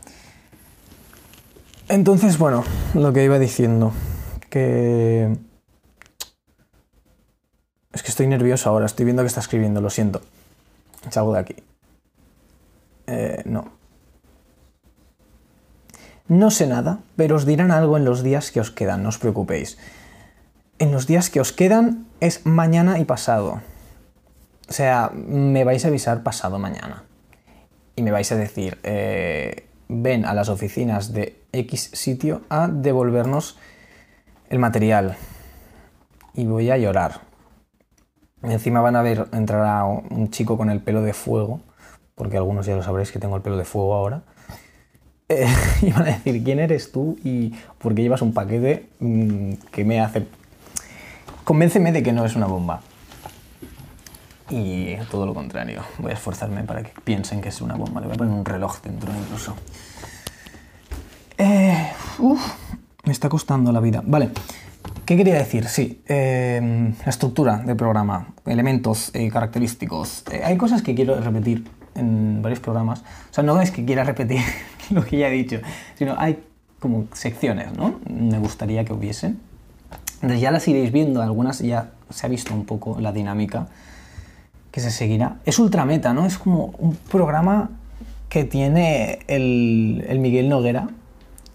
Entonces, 1.88 2.38
bueno, 2.38 2.64
lo 2.94 3.12
que 3.12 3.24
iba 3.24 3.38
diciendo, 3.38 3.92
que... 4.48 5.36
Es 7.92 8.02
que 8.02 8.08
estoy 8.10 8.26
nervioso 8.26 8.70
ahora, 8.70 8.86
estoy 8.86 9.04
viendo 9.04 9.22
que 9.22 9.28
está 9.28 9.40
escribiendo, 9.40 9.80
lo 9.80 9.90
siento. 9.90 10.20
Salgo 11.10 11.32
de 11.34 11.38
aquí. 11.38 11.56
Eh, 13.06 13.42
no. 13.44 13.70
No 16.26 16.50
sé 16.50 16.66
nada, 16.66 17.00
pero 17.16 17.36
os 17.36 17.44
dirán 17.44 17.70
algo 17.70 17.96
en 17.96 18.04
los 18.04 18.22
días 18.22 18.50
que 18.50 18.60
os 18.60 18.70
quedan, 18.70 19.02
no 19.02 19.10
os 19.10 19.18
preocupéis. 19.18 19.78
En 20.78 20.90
los 20.90 21.06
días 21.06 21.28
que 21.28 21.40
os 21.40 21.52
quedan 21.52 22.06
es 22.20 22.46
mañana 22.46 22.98
y 22.98 23.04
pasado. 23.04 23.60
O 24.68 24.72
sea, 24.72 25.12
me 25.14 25.64
vais 25.64 25.84
a 25.84 25.88
avisar 25.88 26.22
pasado 26.22 26.58
mañana. 26.58 27.04
Y 27.96 28.02
me 28.02 28.10
vais 28.10 28.30
a 28.32 28.36
decir, 28.36 28.78
eh, 28.82 29.66
ven 29.88 30.24
a 30.24 30.34
las 30.34 30.48
oficinas 30.48 31.12
de 31.12 31.36
X 31.52 31.90
sitio 31.92 32.42
a 32.48 32.68
devolvernos 32.68 33.58
el 34.48 34.58
material. 34.58 35.16
Y 36.34 36.46
voy 36.46 36.70
a 36.70 36.78
llorar. 36.78 37.20
Encima 38.42 38.80
van 38.80 38.96
a 38.96 39.02
ver 39.02 39.26
entrar 39.32 39.64
a 39.64 39.84
un 39.84 40.30
chico 40.30 40.56
con 40.56 40.70
el 40.70 40.80
pelo 40.80 41.02
de 41.02 41.12
fuego, 41.12 41.60
porque 42.14 42.36
algunos 42.36 42.66
ya 42.66 42.76
lo 42.76 42.82
sabréis 42.82 43.12
que 43.12 43.18
tengo 43.18 43.36
el 43.36 43.42
pelo 43.42 43.56
de 43.56 43.64
fuego 43.64 43.94
ahora 43.94 44.22
eh, 45.28 45.46
iban 45.82 46.02
a 46.02 46.06
decir 46.06 46.42
quién 46.44 46.58
eres 46.58 46.92
tú 46.92 47.16
y 47.24 47.54
por 47.78 47.94
qué 47.94 48.02
llevas 48.02 48.22
un 48.22 48.32
paquete 48.32 48.86
mm, 49.00 49.52
que 49.70 49.84
me 49.84 50.00
hace... 50.00 50.26
Convénceme 51.44 51.92
de 51.92 52.02
que 52.02 52.12
no 52.12 52.24
es 52.24 52.36
una 52.36 52.46
bomba. 52.46 52.80
Y 54.50 54.96
todo 55.10 55.24
lo 55.24 55.34
contrario, 55.34 55.82
voy 55.98 56.10
a 56.10 56.14
esforzarme 56.14 56.64
para 56.64 56.82
que 56.82 56.92
piensen 57.02 57.40
que 57.40 57.48
es 57.48 57.60
una 57.60 57.74
bomba. 57.76 58.00
Le 58.00 58.06
voy 58.08 58.14
a 58.14 58.18
poner 58.18 58.34
un 58.34 58.44
reloj 58.44 58.80
dentro 58.82 59.10
incluso. 59.14 59.54
Eh, 61.38 61.90
me 63.04 63.12
está 63.12 63.28
costando 63.28 63.72
la 63.72 63.80
vida. 63.80 64.02
Vale, 64.04 64.30
¿qué 65.06 65.16
quería 65.16 65.34
decir? 65.34 65.66
Sí, 65.66 66.02
eh, 66.06 66.92
la 67.04 67.10
estructura 67.10 67.58
del 67.58 67.76
programa, 67.76 68.28
elementos 68.44 69.12
característicos. 69.32 70.24
hay 70.44 70.56
cosas 70.56 70.82
que 70.82 70.94
quiero 70.94 71.18
repetir 71.20 71.64
en 71.94 72.42
varios 72.42 72.60
programas. 72.60 73.00
O 73.00 73.34
sea, 73.34 73.44
no 73.44 73.60
es 73.60 73.70
que 73.70 73.84
quiera 73.84 74.04
repetir 74.04 74.42
lo 74.90 75.04
que 75.04 75.18
ya 75.18 75.28
he 75.28 75.32
dicho, 75.32 75.60
sino 75.96 76.14
hay 76.18 76.42
como 76.80 77.06
secciones, 77.14 77.72
¿no? 77.72 77.98
Me 78.08 78.38
gustaría 78.38 78.84
que 78.84 78.92
hubiesen. 78.92 79.40
Entonces 80.16 80.40
ya 80.40 80.50
las 80.50 80.66
iréis 80.68 80.92
viendo, 80.92 81.22
algunas 81.22 81.60
ya 81.60 81.90
se 82.10 82.26
ha 82.26 82.28
visto 82.28 82.54
un 82.54 82.64
poco 82.64 83.00
la 83.00 83.12
dinámica 83.12 83.68
que 84.74 84.80
se 84.80 84.90
seguirá. 84.90 85.36
Es 85.44 85.60
ultrameta, 85.60 86.12
¿no? 86.14 86.26
Es 86.26 86.36
como 86.36 86.74
un 86.80 86.96
programa 86.96 87.70
que 88.28 88.42
tiene 88.42 89.20
el, 89.28 90.04
el 90.08 90.18
Miguel 90.18 90.48
Noguera, 90.48 90.88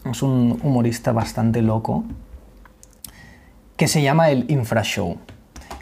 es 0.09 0.23
un 0.23 0.57
humorista 0.63 1.11
bastante 1.11 1.61
loco, 1.61 2.05
que 3.75 3.89
se 3.89 4.01
llama 4.01 4.29
el 4.29 4.49
Infra 4.49 4.83
Show. 4.83 5.17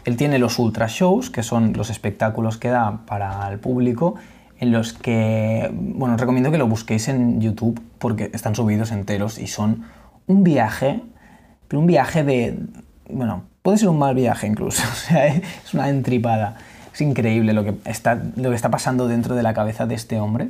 Él 0.04 0.16
tiene 0.16 0.40
los 0.40 0.58
ultra 0.58 0.88
shows, 0.88 1.30
que 1.30 1.44
son 1.44 1.74
los 1.74 1.90
espectáculos 1.90 2.56
que 2.56 2.70
da 2.70 3.06
para 3.06 3.48
el 3.52 3.60
público, 3.60 4.16
en 4.58 4.72
los 4.72 4.92
que, 4.92 5.70
bueno, 5.72 6.16
os 6.16 6.20
recomiendo 6.20 6.50
que 6.50 6.58
lo 6.58 6.66
busquéis 6.66 7.06
en 7.06 7.40
YouTube 7.40 7.80
porque 8.00 8.32
están 8.34 8.56
subidos 8.56 8.90
enteros 8.90 9.38
y 9.38 9.46
son 9.46 9.84
un 10.26 10.42
viaje, 10.42 11.02
pero 11.68 11.78
un 11.78 11.86
viaje 11.86 12.24
de, 12.24 12.58
bueno, 13.08 13.44
puede 13.62 13.78
ser 13.78 13.90
un 13.90 14.00
mal 14.00 14.16
viaje 14.16 14.48
incluso, 14.48 14.82
o 14.92 14.96
sea, 14.96 15.28
es 15.28 15.72
una 15.72 15.88
entripada. 15.88 16.56
Es 16.98 17.02
increíble 17.02 17.52
lo 17.52 17.62
que 17.62 17.74
está, 17.84 18.20
lo 18.34 18.50
que 18.50 18.56
está 18.56 18.72
pasando 18.72 19.06
dentro 19.06 19.36
de 19.36 19.44
la 19.44 19.54
cabeza 19.54 19.86
de 19.86 19.94
este 19.94 20.18
hombre. 20.18 20.48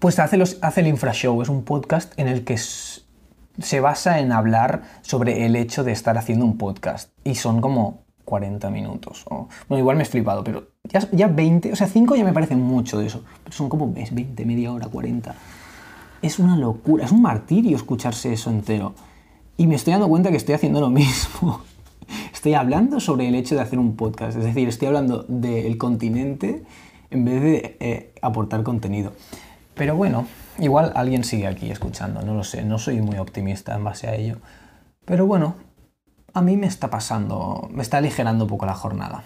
Pues 0.00 0.18
hace, 0.18 0.36
los, 0.36 0.58
hace 0.62 0.80
el 0.80 0.88
Infrashow, 0.88 1.40
es 1.42 1.48
un 1.48 1.62
podcast 1.62 2.12
en 2.18 2.26
el 2.26 2.42
que 2.42 2.58
se 2.58 3.78
basa 3.78 4.18
en 4.18 4.32
hablar 4.32 4.82
sobre 5.02 5.46
el 5.46 5.54
hecho 5.54 5.84
de 5.84 5.92
estar 5.92 6.18
haciendo 6.18 6.44
un 6.44 6.58
podcast. 6.58 7.12
Y 7.22 7.36
son 7.36 7.60
como 7.60 8.02
40 8.24 8.68
minutos. 8.70 9.24
bueno, 9.28 9.78
igual 9.78 9.96
me 9.96 10.02
he 10.02 10.06
flipado, 10.06 10.42
pero 10.42 10.66
ya, 10.82 11.08
ya 11.12 11.28
20, 11.28 11.70
o 11.72 11.76
sea, 11.76 11.86
5 11.86 12.16
ya 12.16 12.24
me 12.24 12.32
parece 12.32 12.56
mucho 12.56 12.98
de 12.98 13.06
eso. 13.06 13.22
Pero 13.44 13.56
son 13.56 13.68
como 13.68 13.92
20, 13.92 14.44
media 14.44 14.72
hora, 14.72 14.88
40. 14.88 15.36
Es 16.20 16.40
una 16.40 16.56
locura, 16.56 17.04
es 17.04 17.12
un 17.12 17.22
martirio 17.22 17.76
escucharse 17.76 18.32
eso 18.32 18.50
entero. 18.50 18.96
Y 19.56 19.68
me 19.68 19.76
estoy 19.76 19.92
dando 19.92 20.08
cuenta 20.08 20.30
que 20.30 20.36
estoy 20.36 20.56
haciendo 20.56 20.80
lo 20.80 20.90
mismo. 20.90 21.62
Estoy 22.44 22.56
hablando 22.56 23.00
sobre 23.00 23.26
el 23.26 23.34
hecho 23.36 23.54
de 23.54 23.62
hacer 23.62 23.78
un 23.78 23.96
podcast, 23.96 24.36
es 24.36 24.44
decir, 24.44 24.68
estoy 24.68 24.88
hablando 24.88 25.24
del 25.28 25.78
continente 25.78 26.62
en 27.08 27.24
vez 27.24 27.40
de 27.40 27.76
eh, 27.80 28.14
aportar 28.20 28.62
contenido. 28.62 29.14
Pero 29.74 29.96
bueno, 29.96 30.26
igual 30.58 30.92
alguien 30.94 31.24
sigue 31.24 31.46
aquí 31.46 31.70
escuchando, 31.70 32.20
no 32.20 32.34
lo 32.34 32.44
sé, 32.44 32.62
no 32.62 32.78
soy 32.78 33.00
muy 33.00 33.16
optimista 33.16 33.74
en 33.74 33.84
base 33.84 34.08
a 34.08 34.14
ello. 34.14 34.40
Pero 35.06 35.26
bueno, 35.26 35.54
a 36.34 36.42
mí 36.42 36.58
me 36.58 36.66
está 36.66 36.90
pasando, 36.90 37.66
me 37.72 37.80
está 37.80 37.96
aligerando 37.96 38.44
un 38.44 38.50
poco 38.50 38.66
la 38.66 38.74
jornada. 38.74 39.22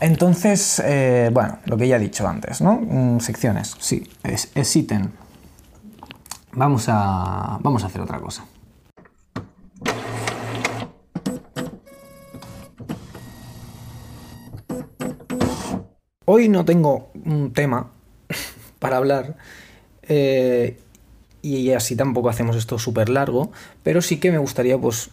Entonces, 0.00 0.78
eh, 0.84 1.30
bueno, 1.32 1.56
lo 1.64 1.78
que 1.78 1.88
ya 1.88 1.96
he 1.96 2.00
dicho 2.00 2.28
antes, 2.28 2.60
¿no? 2.60 2.82
Mm, 2.82 3.20
secciones, 3.20 3.76
sí, 3.78 4.06
es, 4.24 4.76
ítem. 4.76 5.08
Vamos 6.52 6.84
a, 6.90 7.58
vamos 7.62 7.82
a 7.82 7.86
hacer 7.86 8.02
otra 8.02 8.20
cosa. 8.20 8.44
Hoy 16.38 16.48
no 16.48 16.64
tengo 16.64 17.10
un 17.24 17.52
tema 17.52 17.90
para 18.78 18.98
hablar 18.98 19.34
eh, 20.02 20.78
y 21.42 21.72
así 21.72 21.96
tampoco 21.96 22.28
hacemos 22.28 22.54
esto 22.54 22.78
súper 22.78 23.08
largo, 23.08 23.50
pero 23.82 24.00
sí 24.02 24.20
que 24.20 24.30
me 24.30 24.38
gustaría 24.38 24.78
pues 24.78 25.10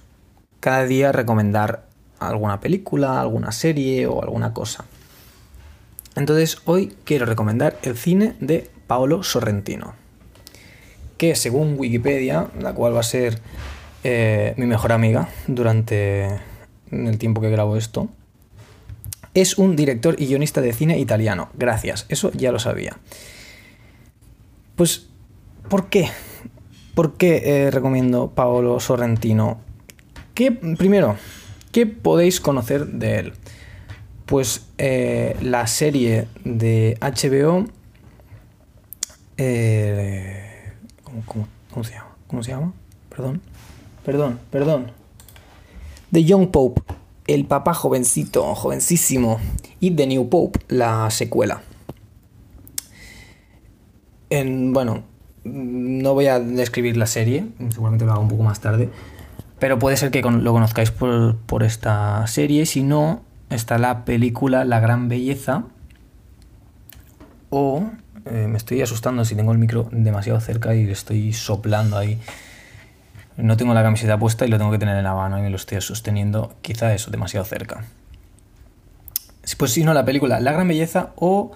cada 0.60 0.86
día 0.86 1.12
recomendar 1.12 1.88
alguna 2.20 2.60
película, 2.60 3.20
alguna 3.20 3.52
serie 3.52 4.06
o 4.06 4.22
alguna 4.22 4.54
cosa. 4.54 4.86
Entonces 6.16 6.60
hoy 6.66 6.96
quiero 7.06 7.26
recomendar 7.26 7.80
el 7.82 7.98
cine 7.98 8.36
de 8.40 8.70
Paolo 8.86 9.24
Sorrentino, 9.24 9.96
que 11.18 11.36
según 11.36 11.74
Wikipedia, 11.80 12.50
la 12.60 12.74
cual 12.76 12.96
va 12.96 13.00
a 13.00 13.04
ser 13.04 13.42
eh, 14.04 14.54
mi 14.58 14.68
mejor 14.68 14.92
amiga 14.92 15.30
durante 15.48 16.40
el 16.92 17.18
tiempo 17.18 17.42
que 17.42 17.50
grabo 17.50 17.78
esto, 17.78 18.10
es 19.36 19.60
un 19.60 19.76
director 19.76 20.16
y 20.18 20.26
guionista 20.26 20.62
de 20.62 20.74
cine 20.74 20.98
italiano. 20.98 21.50
Gracias, 21.54 22.08
eso 22.10 22.32
ya 22.34 22.52
lo 22.52 22.58
sabía. 22.58 22.98
Pues 24.76 25.08
¿Por 25.70 25.90
qué? 25.90 26.10
¿Por 26.94 27.14
qué 27.14 27.42
eh, 27.46 27.72
recomiendo 27.72 28.30
Paolo 28.30 28.80
Sorrentino? 28.80 29.60
¿Qué, 30.34 30.52
primero, 30.52 31.16
¿qué 31.72 31.88
podéis 31.88 32.40
conocer 32.40 32.88
de 32.88 33.20
él? 33.20 33.34
Pues 34.26 34.68
eh, 34.78 35.36
la 35.42 35.66
serie 35.68 36.28
de 36.44 36.98
HBO. 37.02 37.66
Eh, 39.38 40.74
¿cómo, 41.26 41.84
se 41.84 41.94
llama? 41.94 42.16
¿Cómo 42.28 42.44
se 42.44 42.52
llama? 42.52 42.74
Perdón. 43.10 43.42
Perdón, 44.06 44.40
perdón. 44.52 44.92
The 46.12 46.24
Young 46.24 46.52
Pope. 46.52 46.82
El 47.28 47.46
papá 47.46 47.74
jovencito, 47.74 48.56
jovencísimo. 48.56 49.40
Y 49.80 49.92
The 49.92 50.08
New 50.08 50.30
Pope, 50.30 50.60
la 50.68 51.10
secuela. 51.10 51.62
En, 54.30 54.74
bueno, 54.74 55.04
no 55.44 56.14
voy 56.14 56.28
a 56.28 56.40
describir 56.40 56.98
la 56.98 57.06
serie, 57.06 57.46
seguramente 57.70 58.06
lo 58.06 58.14
hago 58.14 58.22
un 58.22 58.28
poco 58.28 58.44
más 58.44 58.60
tarde, 58.60 58.90
pero 59.60 59.78
puede 59.78 59.96
ser 59.98 60.12
que 60.12 60.22
lo 60.22 60.52
conozcáis 60.52 60.92
por, 60.92 61.64
esta 61.64 62.26
serie. 62.28 62.66
Si 62.66 62.84
no, 62.84 63.22
está 63.50 63.78
la 63.78 64.06
película 64.06 64.66
La 64.66 64.80
Gran 64.80 65.08
Belleza 65.08 65.66
o 67.50 67.92
Eh, 68.26 68.48
me 68.48 68.58
estoy 68.58 68.82
asustando 68.82 69.24
si 69.24 69.36
tengo 69.36 69.52
el 69.52 69.60
micro 69.60 69.88
demasiado 69.92 70.40
cerca 70.40 70.74
y 70.74 70.90
estoy 70.90 71.32
soplando 71.32 71.96
ahí. 71.96 72.20
No 73.38 73.58
tengo 73.58 73.74
la 73.74 73.84
camiseta 73.84 74.18
puesta 74.18 74.46
y 74.46 74.50
lo 74.50 74.58
tengo 74.58 74.72
que 74.72 74.78
tener 74.78 74.98
en 74.98 75.04
la 75.04 75.14
mano 75.14 75.38
y 75.38 75.42
me 75.42 75.50
lo 75.50 75.58
estoy 75.58 75.82
sosteniendo, 75.82 76.56
quizá 76.62 76.94
eso, 76.94 77.12
demasiado 77.12 77.46
cerca. 77.46 77.84
Pues 79.58 79.72
si 79.72 79.84
no, 79.84 79.94
la 79.94 80.06
película 80.06 80.40
La 80.40 80.52
Gran 80.54 80.68
Belleza 80.68 81.12
o 81.16 81.52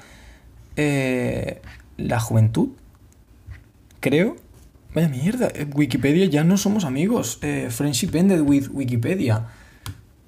eh, 0.75 1.61
La 1.97 2.19
Juventud, 2.19 2.69
creo. 3.99 4.35
Vaya 4.93 5.07
mierda, 5.07 5.49
Wikipedia 5.73 6.25
ya 6.25 6.43
no 6.43 6.57
somos 6.57 6.83
amigos. 6.83 7.39
Eh, 7.41 7.67
friendship 7.69 8.15
ended 8.15 8.41
with 8.41 8.69
Wikipedia. 8.71 9.47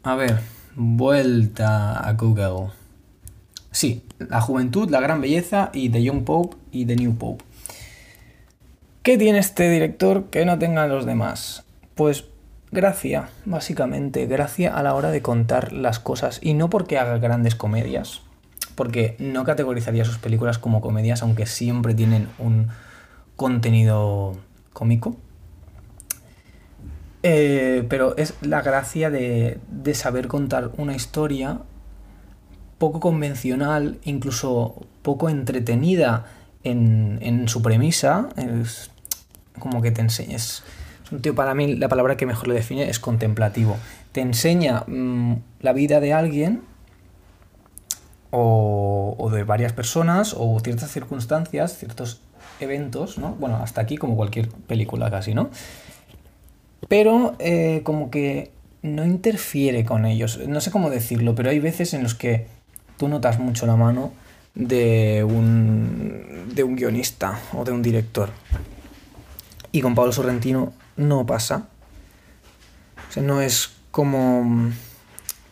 A 0.04 0.16
ver, 0.16 0.40
vuelta 0.76 2.00
a 2.00 2.14
Google. 2.14 2.72
Sí, 3.72 4.04
La 4.20 4.42
Juventud, 4.42 4.90
La 4.90 5.00
Gran 5.00 5.22
Belleza 5.22 5.70
y 5.74 5.90
The 5.90 6.04
Young 6.04 6.24
Pope 6.24 6.58
y 6.72 6.86
The 6.86 6.96
New 6.96 7.16
Pope. 7.16 7.44
¿Qué 9.04 9.18
tiene 9.18 9.40
este 9.40 9.68
director 9.68 10.26
que 10.26 10.46
no 10.46 10.60
tengan 10.60 10.90
los 10.90 11.08
demás? 11.08 11.64
Pues 11.96 12.26
gracia, 12.72 13.30
básicamente, 13.46 14.28
gracia 14.28 14.78
a 14.78 14.84
la 14.84 14.94
hora 14.94 15.10
de 15.10 15.24
contar 15.24 15.74
las 15.74 16.00
cosas. 16.00 16.40
Y 16.44 16.54
no 16.54 16.70
porque 16.70 17.00
haga 17.00 17.18
grandes 17.18 17.56
comedias, 17.56 18.22
porque 18.76 19.16
no 19.18 19.44
categorizaría 19.44 20.06
sus 20.06 20.20
películas 20.20 20.60
como 20.60 20.82
comedias, 20.82 21.24
aunque 21.24 21.48
siempre 21.48 21.96
tienen 21.96 22.28
un 22.38 22.68
contenido 23.36 24.38
cómico. 24.72 25.16
Eh, 27.24 27.88
pero 27.90 28.16
es 28.18 28.36
la 28.42 28.62
gracia 28.62 29.10
de, 29.10 29.58
de 29.68 29.96
saber 29.96 30.28
contar 30.28 30.70
una 30.78 30.96
historia 30.96 31.62
poco 32.78 33.00
convencional, 33.00 33.98
incluso 34.04 34.76
poco 35.02 35.28
entretenida 35.28 36.26
en, 36.64 37.48
su 37.48 37.62
premisa. 37.62 38.30
Como 39.62 39.82
que 39.82 39.92
te 39.92 40.02
enseñes. 40.02 40.64
Es 41.06 41.12
un 41.14 41.22
tío, 41.22 41.34
para 41.34 41.54
mí, 41.54 41.76
la 41.76 41.88
palabra 41.88 42.18
que 42.18 42.26
mejor 42.26 42.50
lo 42.50 42.54
define 42.54 42.90
es 42.90 43.00
contemplativo. 43.00 43.78
Te 44.12 44.20
enseña 44.20 44.84
mm, 44.88 45.36
la 45.62 45.72
vida 45.72 46.02
de 46.02 46.12
alguien 46.12 46.64
o, 48.32 49.16
o, 49.18 49.30
de 49.30 49.46
varias 49.46 49.72
personas 49.72 50.36
o 50.38 50.60
ciertas 50.60 50.92
circunstancias, 50.92 51.78
ciertos 51.78 52.22
eventos, 52.60 53.18
¿no? 53.18 53.36
Bueno, 53.36 53.58
hasta 53.58 53.80
aquí 53.80 53.98
como 53.98 54.18
cualquier 54.18 54.50
película 54.50 55.10
casi, 55.10 55.34
¿no? 55.34 55.50
Pero 56.88 57.36
eh, 57.40 57.82
como 57.84 58.10
que 58.10 58.52
no 58.82 59.06
interfiere 59.06 59.86
con 59.86 60.06
ellos. 60.06 60.40
No 60.48 60.62
sé 60.62 60.72
cómo 60.72 60.90
decirlo, 60.90 61.36
pero 61.36 61.50
hay 61.50 61.60
veces 61.60 61.94
en 61.94 62.04
los 62.04 62.16
que 62.16 62.48
tú 62.98 63.08
notas 63.08 63.40
mucho 63.40 63.66
la 63.66 63.76
mano 63.76 64.12
de 64.56 65.24
un, 65.24 66.50
de 66.54 66.64
un 66.64 66.76
guionista 66.76 67.40
o 67.54 67.64
de 67.64 67.72
un 67.72 67.82
director. 67.82 68.30
Y 69.72 69.82
con 69.82 69.96
Pablo 69.96 70.12
Sorrentino 70.12 70.74
no 70.98 71.26
pasa. 71.26 71.68
No 73.16 73.42
es 73.42 73.72
como 73.92 74.72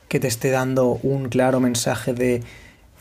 que 0.08 0.20
te 0.20 0.28
esté 0.28 0.50
dando 0.50 1.00
un 1.04 1.30
claro 1.30 1.60
mensaje 1.60 2.14
de 2.14 2.44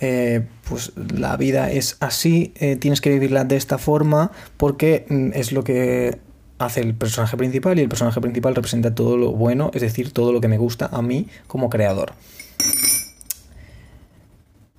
eh, 0.00 0.46
pues 0.68 0.92
la 0.96 1.36
vida 1.36 1.70
es 1.70 1.96
así, 2.00 2.52
eh, 2.56 2.76
tienes 2.76 3.00
que 3.00 3.10
vivirla 3.10 3.44
de 3.44 3.56
esta 3.56 3.78
forma 3.78 4.30
porque 4.56 5.06
mm, 5.08 5.30
es 5.34 5.52
lo 5.52 5.64
que 5.64 6.18
hace 6.58 6.80
el 6.80 6.94
personaje 6.94 7.36
principal 7.36 7.78
y 7.78 7.82
el 7.82 7.88
personaje 7.88 8.20
principal 8.20 8.54
representa 8.54 8.94
todo 8.94 9.16
lo 9.16 9.32
bueno, 9.32 9.70
es 9.74 9.82
decir, 9.82 10.12
todo 10.12 10.32
lo 10.32 10.40
que 10.40 10.48
me 10.48 10.58
gusta 10.58 10.88
a 10.92 11.02
mí 11.02 11.28
como 11.46 11.70
creador 11.70 12.12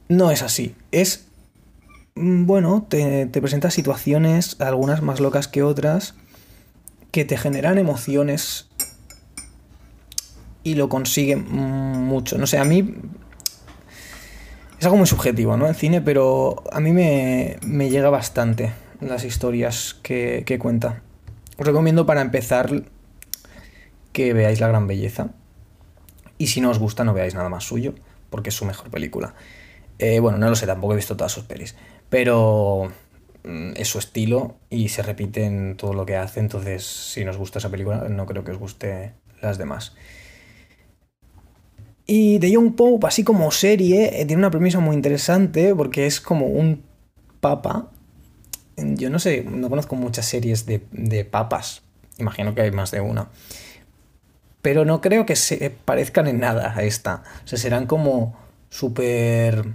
no 0.10 0.31
es 0.31 0.41
así. 0.41 0.75
Es, 0.91 1.27
mm, 2.16 2.46
bueno, 2.46 2.85
te, 2.90 3.27
presenta 3.27 3.72
situaciones, 3.72 4.57
algunas 4.59 5.01
más 5.01 5.22
locas 5.22 5.48
que 5.48 5.63
otras, 5.63 6.16
que 7.11 7.25
te 7.25 7.37
generan 7.37 7.77
emociones 7.77 8.69
y 10.63 10.75
lo 10.75 10.89
consigue 10.89 11.35
mucho. 11.35 12.37
No 12.37 12.48
sé, 12.48 12.57
a 12.57 12.65
mí 12.65 12.95
es 14.79 14.85
algo 14.85 14.98
muy 14.98 15.07
subjetivo, 15.07 15.57
¿no? 15.57 15.67
El 15.67 15.75
cine, 15.75 16.01
pero 16.01 16.63
a 16.72 16.79
mí 16.79 16.91
me, 16.91 17.57
me 17.61 17.89
llega 17.89 18.09
bastante 18.09 18.72
las 19.01 19.24
historias 19.24 19.95
que, 20.01 20.43
que, 20.45 20.59
cuenta. 20.59 21.01
Os 21.57 21.65
recomiendo 21.65 22.05
para 22.05 22.22
empezar 22.22 22.83
que 24.13 24.33
veáis 24.33 24.59
La 24.59 24.67
Gran 24.67 24.87
Belleza. 24.87 25.29
Y 26.37 26.48
si 26.48 26.61
no 26.61 26.69
os 26.69 26.79
gusta, 26.79 27.03
no 27.03 27.13
veáis 27.13 27.35
nada 27.35 27.50
más 27.50 27.65
suyo, 27.65 27.95
porque 28.29 28.50
es 28.50 28.55
su 28.55 28.65
mejor 28.65 28.89
película. 28.89 29.33
Eh, 29.98 30.22
bueno, 30.22 30.37
no 30.37 30.50
lo 30.50 30.55
sé, 30.55 30.65
tampoco 30.65 30.93
he 30.93 30.95
visto 30.95 31.17
todas 31.17 31.31
sus 31.31 31.43
pelis. 31.43 31.75
Pero 32.09 32.91
es 33.75 33.88
su 33.88 34.00
estilo 34.00 34.55
y 34.70 34.90
se 34.90 35.01
repite 35.01 35.46
en 35.46 35.75
todo 35.77 35.94
lo 35.94 36.05
que 36.05 36.16
hace. 36.16 36.40
Entonces, 36.40 36.83
si 36.85 37.25
nos 37.25 37.38
gusta 37.38 37.59
esa 37.59 37.70
película, 37.70 38.07
no 38.09 38.25
creo 38.25 38.44
que 38.44 38.51
os 38.51 38.57
guste 38.57 39.14
las 39.42 39.57
demás. 39.57 39.96
Y 42.05 42.40
The 42.40 42.50
Young 42.50 42.75
Pope, 42.75 43.05
así 43.05 43.24
como 43.24 43.51
serie, 43.51 44.22
eh, 44.22 44.25
tiene 44.25 44.42
una 44.42 44.50
premisa 44.50 44.79
muy 44.79 44.96
interesante 44.96 45.75
porque 45.75 46.07
es 46.07 46.20
como 46.20 46.48
un 46.48 46.83
papa. 47.40 47.92
Yo 48.77 49.09
no 49.09 49.20
sé, 49.20 49.44
no 49.44 49.70
conozco 49.70 49.96
muchas 49.96 50.25
series 50.25 50.66
de, 50.66 50.81
de 50.92 51.25
papas. 51.25 51.83
Imagino 52.18 52.55
que 52.55 52.62
hay 52.62 52.72
más 52.72 52.92
de 52.92 53.01
una. 53.01 53.29
Pero 54.62 54.85
no 54.85 55.01
creo 55.01 55.25
que 55.25 55.35
se 55.35 55.70
parezcan 55.70 56.27
en 56.27 56.40
nada 56.40 56.74
a 56.75 56.83
esta. 56.83 57.24
O 57.46 57.48
sea, 57.48 57.59
serán 57.59 57.85
como 57.85 58.35
súper 58.70 59.66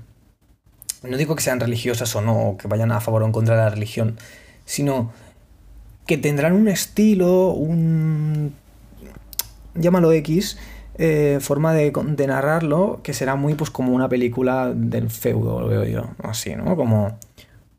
no 1.09 1.17
digo 1.17 1.37
que 1.37 1.43
sean 1.43 1.61
religiosas 1.61 2.15
o 2.17 2.21
no, 2.21 2.51
o 2.51 2.57
que 2.57 2.69
vayan 2.69 2.93
a 2.93 3.01
favor 3.01 3.23
o 3.23 3.27
en 3.27 3.33
contra 3.33 3.57
de 3.57 3.63
la 3.63 3.71
religión, 3.71 4.17
sino 4.65 5.13
que 6.07 6.19
tendrán 6.19 6.53
un 6.53 6.69
estilo, 6.69 7.51
un... 7.51 8.55
llámalo 9.75 10.13
X, 10.13 10.59
eh, 10.97 11.39
forma 11.41 11.73
de, 11.75 11.93
narrarlo, 12.27 13.01
que 13.03 13.15
será 13.15 13.37
muy 13.37 13.55
pues 13.55 13.71
como 13.71 13.93
una 13.93 14.09
película 14.09 14.73
del 14.75 15.11
feudo, 15.11 15.61
lo 15.61 15.69
veo 15.69 15.85
yo, 15.85 16.11
así, 16.23 16.55
¿no? 16.55 16.77
Como 16.77 17.19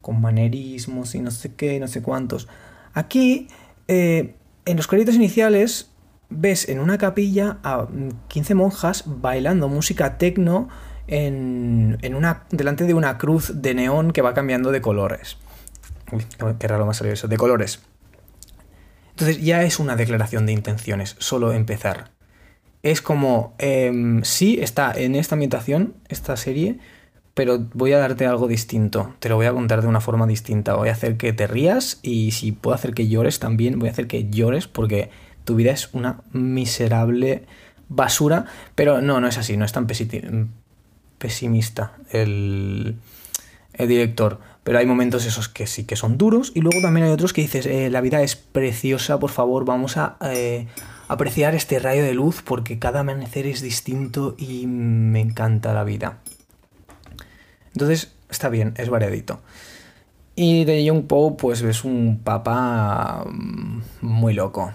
con 0.01 0.21
manerismos 0.21 1.15
y 1.15 1.19
no 1.19 1.31
sé 1.31 1.53
qué, 1.55 1.79
no 1.79 1.87
sé 1.87 2.01
cuántos. 2.01 2.47
Aquí, 2.93 3.47
eh, 3.87 4.35
en 4.65 4.77
los 4.77 4.87
créditos 4.87 5.15
iniciales, 5.15 5.89
ves 6.29 6.69
en 6.69 6.79
una 6.79 6.97
capilla 6.97 7.57
a 7.63 7.87
15 8.27 8.55
monjas 8.55 9.03
bailando 9.05 9.69
música 9.69 10.17
tecno 10.17 10.69
en, 11.07 11.97
una, 12.15 12.43
delante 12.49 12.85
de 12.85 12.93
una 12.93 13.17
cruz 13.17 13.61
de 13.61 13.73
neón 13.73 14.11
que 14.11 14.21
va 14.21 14.33
cambiando 14.33 14.71
de 14.71 14.81
colores. 14.81 15.37
Uy, 16.11 16.25
qué 16.59 16.67
raro 16.67 16.85
me 16.85 16.91
ha 16.91 16.93
salido 16.93 17.13
eso, 17.13 17.27
de 17.27 17.37
colores. 17.37 17.81
Entonces 19.11 19.41
ya 19.41 19.63
es 19.63 19.79
una 19.79 19.95
declaración 19.95 20.45
de 20.45 20.51
intenciones, 20.51 21.15
solo 21.19 21.53
empezar. 21.53 22.11
Es 22.83 23.01
como, 23.01 23.55
eh, 23.57 24.19
sí, 24.23 24.59
está 24.61 24.91
en 24.93 25.15
esta 25.15 25.35
ambientación, 25.35 25.95
esta 26.09 26.37
serie, 26.37 26.79
pero 27.33 27.59
voy 27.73 27.93
a 27.93 27.97
darte 27.97 28.25
algo 28.25 28.47
distinto. 28.47 29.13
Te 29.19 29.29
lo 29.29 29.35
voy 29.35 29.45
a 29.45 29.53
contar 29.53 29.81
de 29.81 29.87
una 29.87 30.01
forma 30.01 30.25
distinta. 30.25 30.75
Voy 30.75 30.89
a 30.89 30.93
hacer 30.93 31.17
que 31.17 31.33
te 31.33 31.47
rías 31.47 31.99
y 32.01 32.31
si 32.31 32.51
puedo 32.53 32.73
hacer 32.73 32.93
que 32.93 33.07
llores 33.07 33.39
también, 33.39 33.77
voy 33.77 33.89
a 33.89 33.91
hacer 33.91 34.07
que 34.07 34.29
llores 34.29 34.67
porque 34.67 35.09
tu 35.43 35.55
vida 35.55 35.71
es 35.71 35.93
una 35.93 36.21
miserable 36.31 37.45
basura. 37.89 38.45
Pero 38.75 39.01
no, 39.01 39.19
no 39.19 39.27
es 39.27 39.37
así, 39.37 39.57
no 39.57 39.65
es 39.65 39.73
tan 39.73 39.87
pesimista 41.25 41.93
el, 42.11 42.97
director. 43.79 44.39
Pero 44.63 44.77
hay 44.77 44.85
momentos 44.85 45.25
esos 45.25 45.49
que 45.49 45.65
sí 45.65 45.85
que 45.85 45.95
son 45.95 46.19
duros. 46.19 46.51
Y 46.53 46.61
luego 46.61 46.81
también 46.81 47.07
hay 47.07 47.11
otros 47.11 47.33
que 47.33 47.41
dices, 47.41 47.65
eh, 47.65 47.89
la 47.89 48.01
vida 48.01 48.21
es 48.21 48.35
preciosa, 48.35 49.19
por 49.19 49.31
favor, 49.31 49.65
vamos 49.65 49.97
a 49.97 50.17
eh, 50.21 50.67
apreciar 51.07 51.55
este 51.55 51.79
rayo 51.79 52.03
de 52.03 52.13
luz 52.13 52.43
porque 52.43 52.77
cada 52.77 52.99
amanecer 52.99 53.47
es 53.47 53.61
distinto 53.61 54.35
y 54.37 54.67
me 54.67 55.19
encanta 55.19 55.73
la 55.73 55.83
vida. 55.83 56.19
Entonces, 57.73 58.13
está 58.29 58.49
bien, 58.49 58.75
es 58.77 58.89
variadito. 58.89 59.41
Y 60.35 60.65
de 60.65 60.85
Young 60.85 61.07
Poe, 61.07 61.37
pues 61.37 61.63
ves 61.63 61.83
un 61.83 62.19
papá 62.23 63.25
mm, 63.25 63.81
muy 64.01 64.35
loco. 64.35 64.71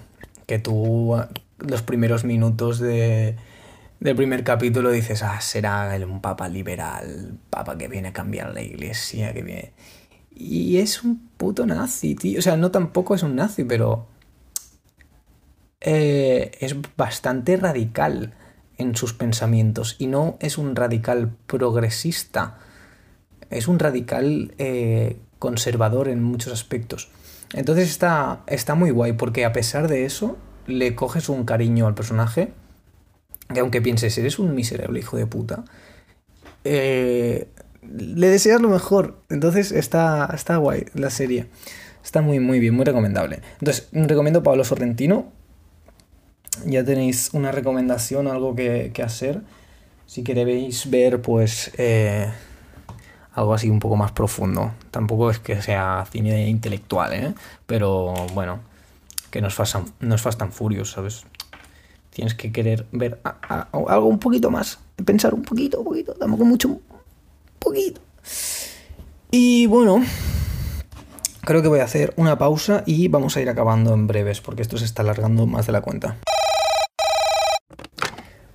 Que 0.46 0.58
tú, 0.58 1.16
los 1.58 1.82
primeros 1.82 2.24
minutos 2.24 2.80
de, 2.80 3.36
del 4.00 4.16
primer 4.16 4.42
capítulo 4.44 4.90
dices, 4.90 5.22
ah, 5.22 5.40
será 5.42 5.94
un 6.08 6.22
papa 6.22 6.48
liberal, 6.48 7.38
papa 7.50 7.76
que 7.76 7.86
viene 7.86 8.08
a 8.08 8.12
cambiar 8.12 8.52
la 8.52 8.62
iglesia, 8.62 9.32
que 9.34 9.42
viene... 9.42 9.72
Y 10.34 10.78
es 10.78 11.04
un 11.04 11.28
puto 11.36 11.66
nazi, 11.66 12.14
tío. 12.14 12.38
O 12.38 12.42
sea, 12.42 12.56
no 12.56 12.70
tampoco 12.70 13.14
es 13.14 13.22
un 13.22 13.36
nazi, 13.36 13.64
pero... 13.64 14.06
Eh, 15.82 16.52
es 16.60 16.76
bastante 16.96 17.58
radical 17.58 18.32
en 18.78 18.96
sus 18.96 19.12
pensamientos. 19.12 19.96
Y 19.98 20.06
no 20.06 20.38
es 20.40 20.56
un 20.56 20.76
radical 20.76 21.36
progresista. 21.46 22.56
Es 23.50 23.68
un 23.68 23.78
radical 23.78 24.54
eh, 24.56 25.18
conservador 25.38 26.08
en 26.08 26.22
muchos 26.22 26.54
aspectos. 26.54 27.10
Entonces 27.52 27.90
está, 27.90 28.44
está 28.46 28.74
muy 28.74 28.92
guay, 28.92 29.12
porque 29.12 29.44
a 29.44 29.52
pesar 29.52 29.88
de 29.88 30.06
eso, 30.06 30.38
le 30.66 30.94
coges 30.94 31.28
un 31.28 31.44
cariño 31.44 31.86
al 31.86 31.94
personaje 31.94 32.54
que 33.52 33.60
aunque 33.60 33.82
pienses, 33.82 34.16
eres 34.18 34.38
un 34.38 34.54
miserable 34.54 35.00
hijo 35.00 35.16
de 35.16 35.26
puta, 35.26 35.64
eh, 36.64 37.48
le 37.82 38.28
deseas 38.28 38.60
lo 38.60 38.68
mejor. 38.68 39.20
Entonces 39.28 39.72
está, 39.72 40.30
está 40.34 40.56
guay 40.56 40.86
la 40.94 41.10
serie. 41.10 41.46
Está 42.04 42.22
muy, 42.22 42.40
muy 42.40 42.60
bien, 42.60 42.74
muy 42.74 42.84
recomendable. 42.84 43.40
Entonces, 43.60 43.88
recomiendo 43.92 44.42
Pablo 44.42 44.64
Sorrentino. 44.64 45.32
Ya 46.66 46.84
tenéis 46.84 47.30
una 47.32 47.52
recomendación, 47.52 48.26
algo 48.26 48.54
que, 48.54 48.92
hacer. 49.04 49.42
Si 50.06 50.22
queréis 50.22 50.90
ver, 50.90 51.22
pues, 51.22 51.70
eh, 51.78 52.30
algo 53.32 53.54
así 53.54 53.70
un 53.70 53.78
poco 53.78 53.96
más 53.96 54.12
profundo. 54.12 54.72
Tampoco 54.90 55.30
es 55.30 55.38
que 55.38 55.62
sea 55.62 56.06
cine 56.10 56.48
intelectual, 56.48 57.12
¿eh? 57.12 57.34
Pero 57.66 58.14
bueno, 58.34 58.60
que 59.30 59.40
no 59.40 59.48
es 59.48 59.54
Fast 59.54 59.76
no 60.00 60.14
es 60.14 60.20
fast 60.20 60.42
and 60.42 60.52
Furious, 60.52 60.90
¿sabes? 60.90 61.24
Tienes 62.20 62.34
que 62.34 62.52
querer 62.52 62.84
ver 62.92 63.18
algo 63.72 64.06
un 64.06 64.18
poquito 64.18 64.50
más, 64.50 64.78
pensar 65.06 65.32
un 65.32 65.40
poquito, 65.40 65.78
un 65.78 65.86
poquito, 65.86 66.12
tampoco 66.12 66.44
mucho, 66.44 66.68
un 66.68 66.82
poquito. 67.58 68.02
Y 69.30 69.64
bueno, 69.64 70.02
creo 71.40 71.62
que 71.62 71.68
voy 71.68 71.80
a 71.80 71.84
hacer 71.84 72.12
una 72.18 72.36
pausa 72.36 72.82
y 72.84 73.08
vamos 73.08 73.38
a 73.38 73.40
ir 73.40 73.48
acabando 73.48 73.94
en 73.94 74.06
breves, 74.06 74.42
porque 74.42 74.60
esto 74.60 74.76
se 74.76 74.84
está 74.84 75.00
alargando 75.00 75.46
más 75.46 75.64
de 75.64 75.72
la 75.72 75.80
cuenta. 75.80 76.18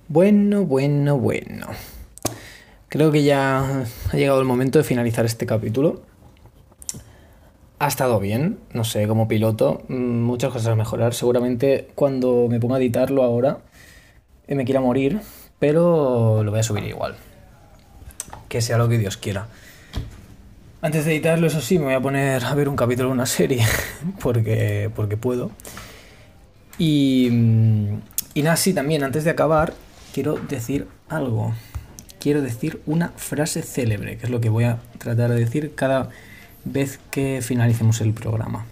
Bueno, 0.06 0.64
bueno, 0.64 1.18
bueno. 1.18 1.66
Creo 2.86 3.10
que 3.10 3.24
ya 3.24 3.84
ha 4.12 4.16
llegado 4.16 4.38
el 4.38 4.46
momento 4.46 4.78
de 4.78 4.84
finalizar 4.84 5.24
este 5.24 5.44
capítulo. 5.44 6.02
Ha 7.78 7.88
estado 7.88 8.20
bien, 8.20 8.58
no 8.72 8.84
sé, 8.84 9.06
como 9.06 9.28
piloto, 9.28 9.82
mm, 9.88 9.94
muchas 9.94 10.52
cosas 10.52 10.68
a 10.68 10.76
mejorar. 10.76 11.12
Seguramente 11.12 11.88
cuando 11.94 12.46
me 12.48 12.58
ponga 12.58 12.76
a 12.76 12.78
editarlo 12.78 13.22
ahora 13.22 13.58
eh, 14.48 14.54
me 14.54 14.64
quiera 14.64 14.80
morir, 14.80 15.20
pero 15.58 16.42
lo 16.42 16.50
voy 16.50 16.60
a 16.60 16.62
subir 16.62 16.84
igual. 16.84 17.16
Que 18.48 18.62
sea 18.62 18.78
lo 18.78 18.88
que 18.88 18.96
Dios 18.96 19.16
quiera. 19.18 19.48
Antes 20.80 21.04
de 21.04 21.12
editarlo, 21.12 21.46
eso 21.46 21.60
sí, 21.60 21.78
me 21.78 21.86
voy 21.86 21.94
a 21.94 22.00
poner 22.00 22.44
a 22.44 22.54
ver 22.54 22.68
un 22.68 22.76
capítulo 22.76 23.08
de 23.08 23.14
una 23.14 23.26
serie, 23.26 23.64
porque, 24.20 24.90
porque 24.94 25.16
puedo. 25.16 25.50
Y, 26.78 27.28
mm, 27.30 27.98
y 28.34 28.42
nada, 28.42 28.56
sí, 28.56 28.72
también, 28.72 29.02
antes 29.02 29.24
de 29.24 29.30
acabar, 29.30 29.74
quiero 30.14 30.36
decir 30.36 30.86
algo. 31.08 31.54
Quiero 32.20 32.40
decir 32.40 32.80
una 32.86 33.10
frase 33.16 33.62
célebre, 33.62 34.16
que 34.16 34.24
es 34.24 34.30
lo 34.30 34.40
que 34.40 34.48
voy 34.48 34.64
a 34.64 34.78
tratar 34.98 35.30
de 35.30 35.40
decir 35.40 35.74
cada 35.74 36.10
vez 36.66 36.98
que 37.10 37.40
finalicemos 37.42 38.00
el 38.00 38.12
programa, 38.12 38.66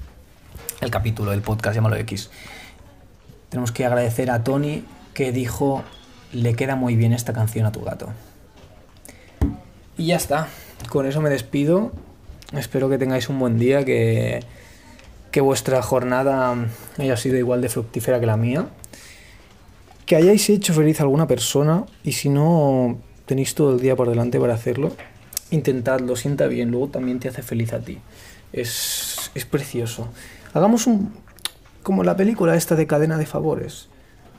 el 0.80 0.90
capítulo, 0.90 1.32
el 1.32 1.42
podcast, 1.42 1.74
llámalo 1.74 1.96
X. 1.96 2.30
Tenemos 3.48 3.72
que 3.72 3.86
agradecer 3.86 4.30
a 4.30 4.42
Tony 4.42 4.84
que 5.14 5.32
dijo, 5.32 5.84
le 6.32 6.54
queda 6.54 6.76
muy 6.76 6.96
bien 6.96 7.12
esta 7.12 7.32
canción 7.32 7.66
a 7.66 7.72
tu 7.72 7.82
gato. 7.82 8.08
Y 9.96 10.06
ya 10.06 10.16
está, 10.16 10.48
con 10.88 11.06
eso 11.06 11.20
me 11.20 11.30
despido. 11.30 11.92
Espero 12.52 12.88
que 12.88 12.98
tengáis 12.98 13.28
un 13.28 13.38
buen 13.38 13.58
día, 13.58 13.84
que, 13.84 14.40
que 15.30 15.40
vuestra 15.40 15.80
jornada 15.82 16.54
haya 16.98 17.16
sido 17.16 17.36
igual 17.36 17.62
de 17.62 17.68
fructífera 17.68 18.18
que 18.18 18.26
la 18.26 18.36
mía. 18.36 18.66
Que 20.04 20.16
hayáis 20.16 20.50
hecho 20.50 20.74
feliz 20.74 21.00
a 21.00 21.04
alguna 21.04 21.28
persona 21.28 21.84
y 22.02 22.12
si 22.12 22.28
no 22.28 22.98
tenéis 23.24 23.54
todo 23.54 23.72
el 23.74 23.80
día 23.80 23.96
por 23.96 24.08
delante 24.08 24.38
para 24.38 24.54
hacerlo, 24.54 24.92
intentadlo, 25.54 26.16
sienta 26.16 26.46
bien, 26.46 26.70
luego 26.70 26.88
también 26.88 27.20
te 27.20 27.28
hace 27.28 27.42
feliz 27.42 27.72
a 27.72 27.80
ti. 27.80 27.98
Es, 28.52 29.30
es 29.34 29.44
precioso. 29.44 30.08
Hagamos 30.52 30.86
un... 30.86 31.12
como 31.82 32.04
la 32.04 32.16
película 32.16 32.54
esta 32.56 32.76
de 32.76 32.86
cadena 32.86 33.18
de 33.18 33.26
favores. 33.26 33.88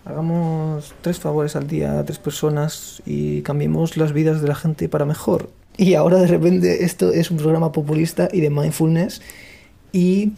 Hagamos 0.06 0.94
tres 1.02 1.20
favores 1.20 1.56
al 1.56 1.68
día 1.68 2.00
a 2.00 2.06
tres 2.06 2.20
personas 2.20 3.02
y 3.06 3.42
cambiemos 3.42 3.98
las 3.98 4.14
vidas 4.14 4.42
de 4.42 4.48
la 4.48 4.56
gente 4.56 4.88
para 4.88 5.06
mejor. 5.06 5.50
Y 5.78 5.96
ahora 5.96 6.20
de 6.20 6.28
repente 6.28 6.86
esto 6.86 7.12
es 7.12 7.32
un 7.32 7.38
programa 7.38 7.72
populista 7.72 8.30
y 8.32 8.42
de 8.42 8.50
mindfulness. 8.50 9.22
Y 9.92 10.34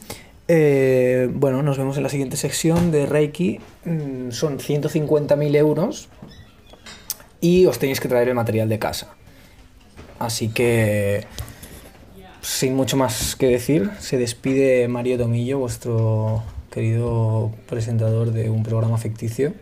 eh, 0.47 1.29
bueno, 1.33 1.61
nos 1.63 1.77
vemos 1.77 1.97
en 1.97 2.03
la 2.03 2.09
siguiente 2.09 2.37
sección 2.37 2.91
de 2.91 3.05
Reiki. 3.05 3.59
Mm, 3.85 4.31
son 4.31 4.59
150.000 4.59 5.55
euros 5.55 6.09
y 7.41 7.65
os 7.65 7.77
tenéis 7.77 7.99
que 7.99 8.07
traer 8.07 8.29
el 8.29 8.35
material 8.35 8.69
de 8.69 8.79
casa. 8.79 9.15
Así 10.19 10.49
que, 10.49 11.25
sin 12.41 12.75
mucho 12.75 12.97
más 12.97 13.35
que 13.35 13.47
decir, 13.47 13.91
se 13.99 14.17
despide 14.17 14.87
Mario 14.87 15.17
Tomillo, 15.17 15.59
vuestro 15.59 16.43
querido 16.71 17.51
presentador 17.67 18.31
de 18.31 18.49
un 18.49 18.63
programa 18.63 18.97
ficticio. 18.97 19.53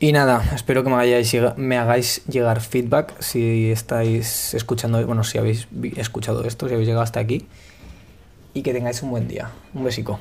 Y 0.00 0.12
nada, 0.12 0.44
espero 0.54 0.84
que 0.84 0.90
me, 0.90 1.54
me 1.56 1.76
hagáis 1.76 2.24
llegar 2.26 2.60
feedback 2.60 3.20
si 3.20 3.70
estáis 3.72 4.54
escuchando, 4.54 5.04
bueno, 5.04 5.24
si 5.24 5.38
habéis 5.38 5.66
escuchado 5.96 6.44
esto, 6.44 6.68
si 6.68 6.74
habéis 6.74 6.86
llegado 6.86 7.02
hasta 7.02 7.18
aquí. 7.18 7.46
Y 8.54 8.62
que 8.62 8.72
tengáis 8.72 9.02
un 9.02 9.10
buen 9.10 9.26
día. 9.26 9.50
Un 9.74 9.84
besico. 9.84 10.18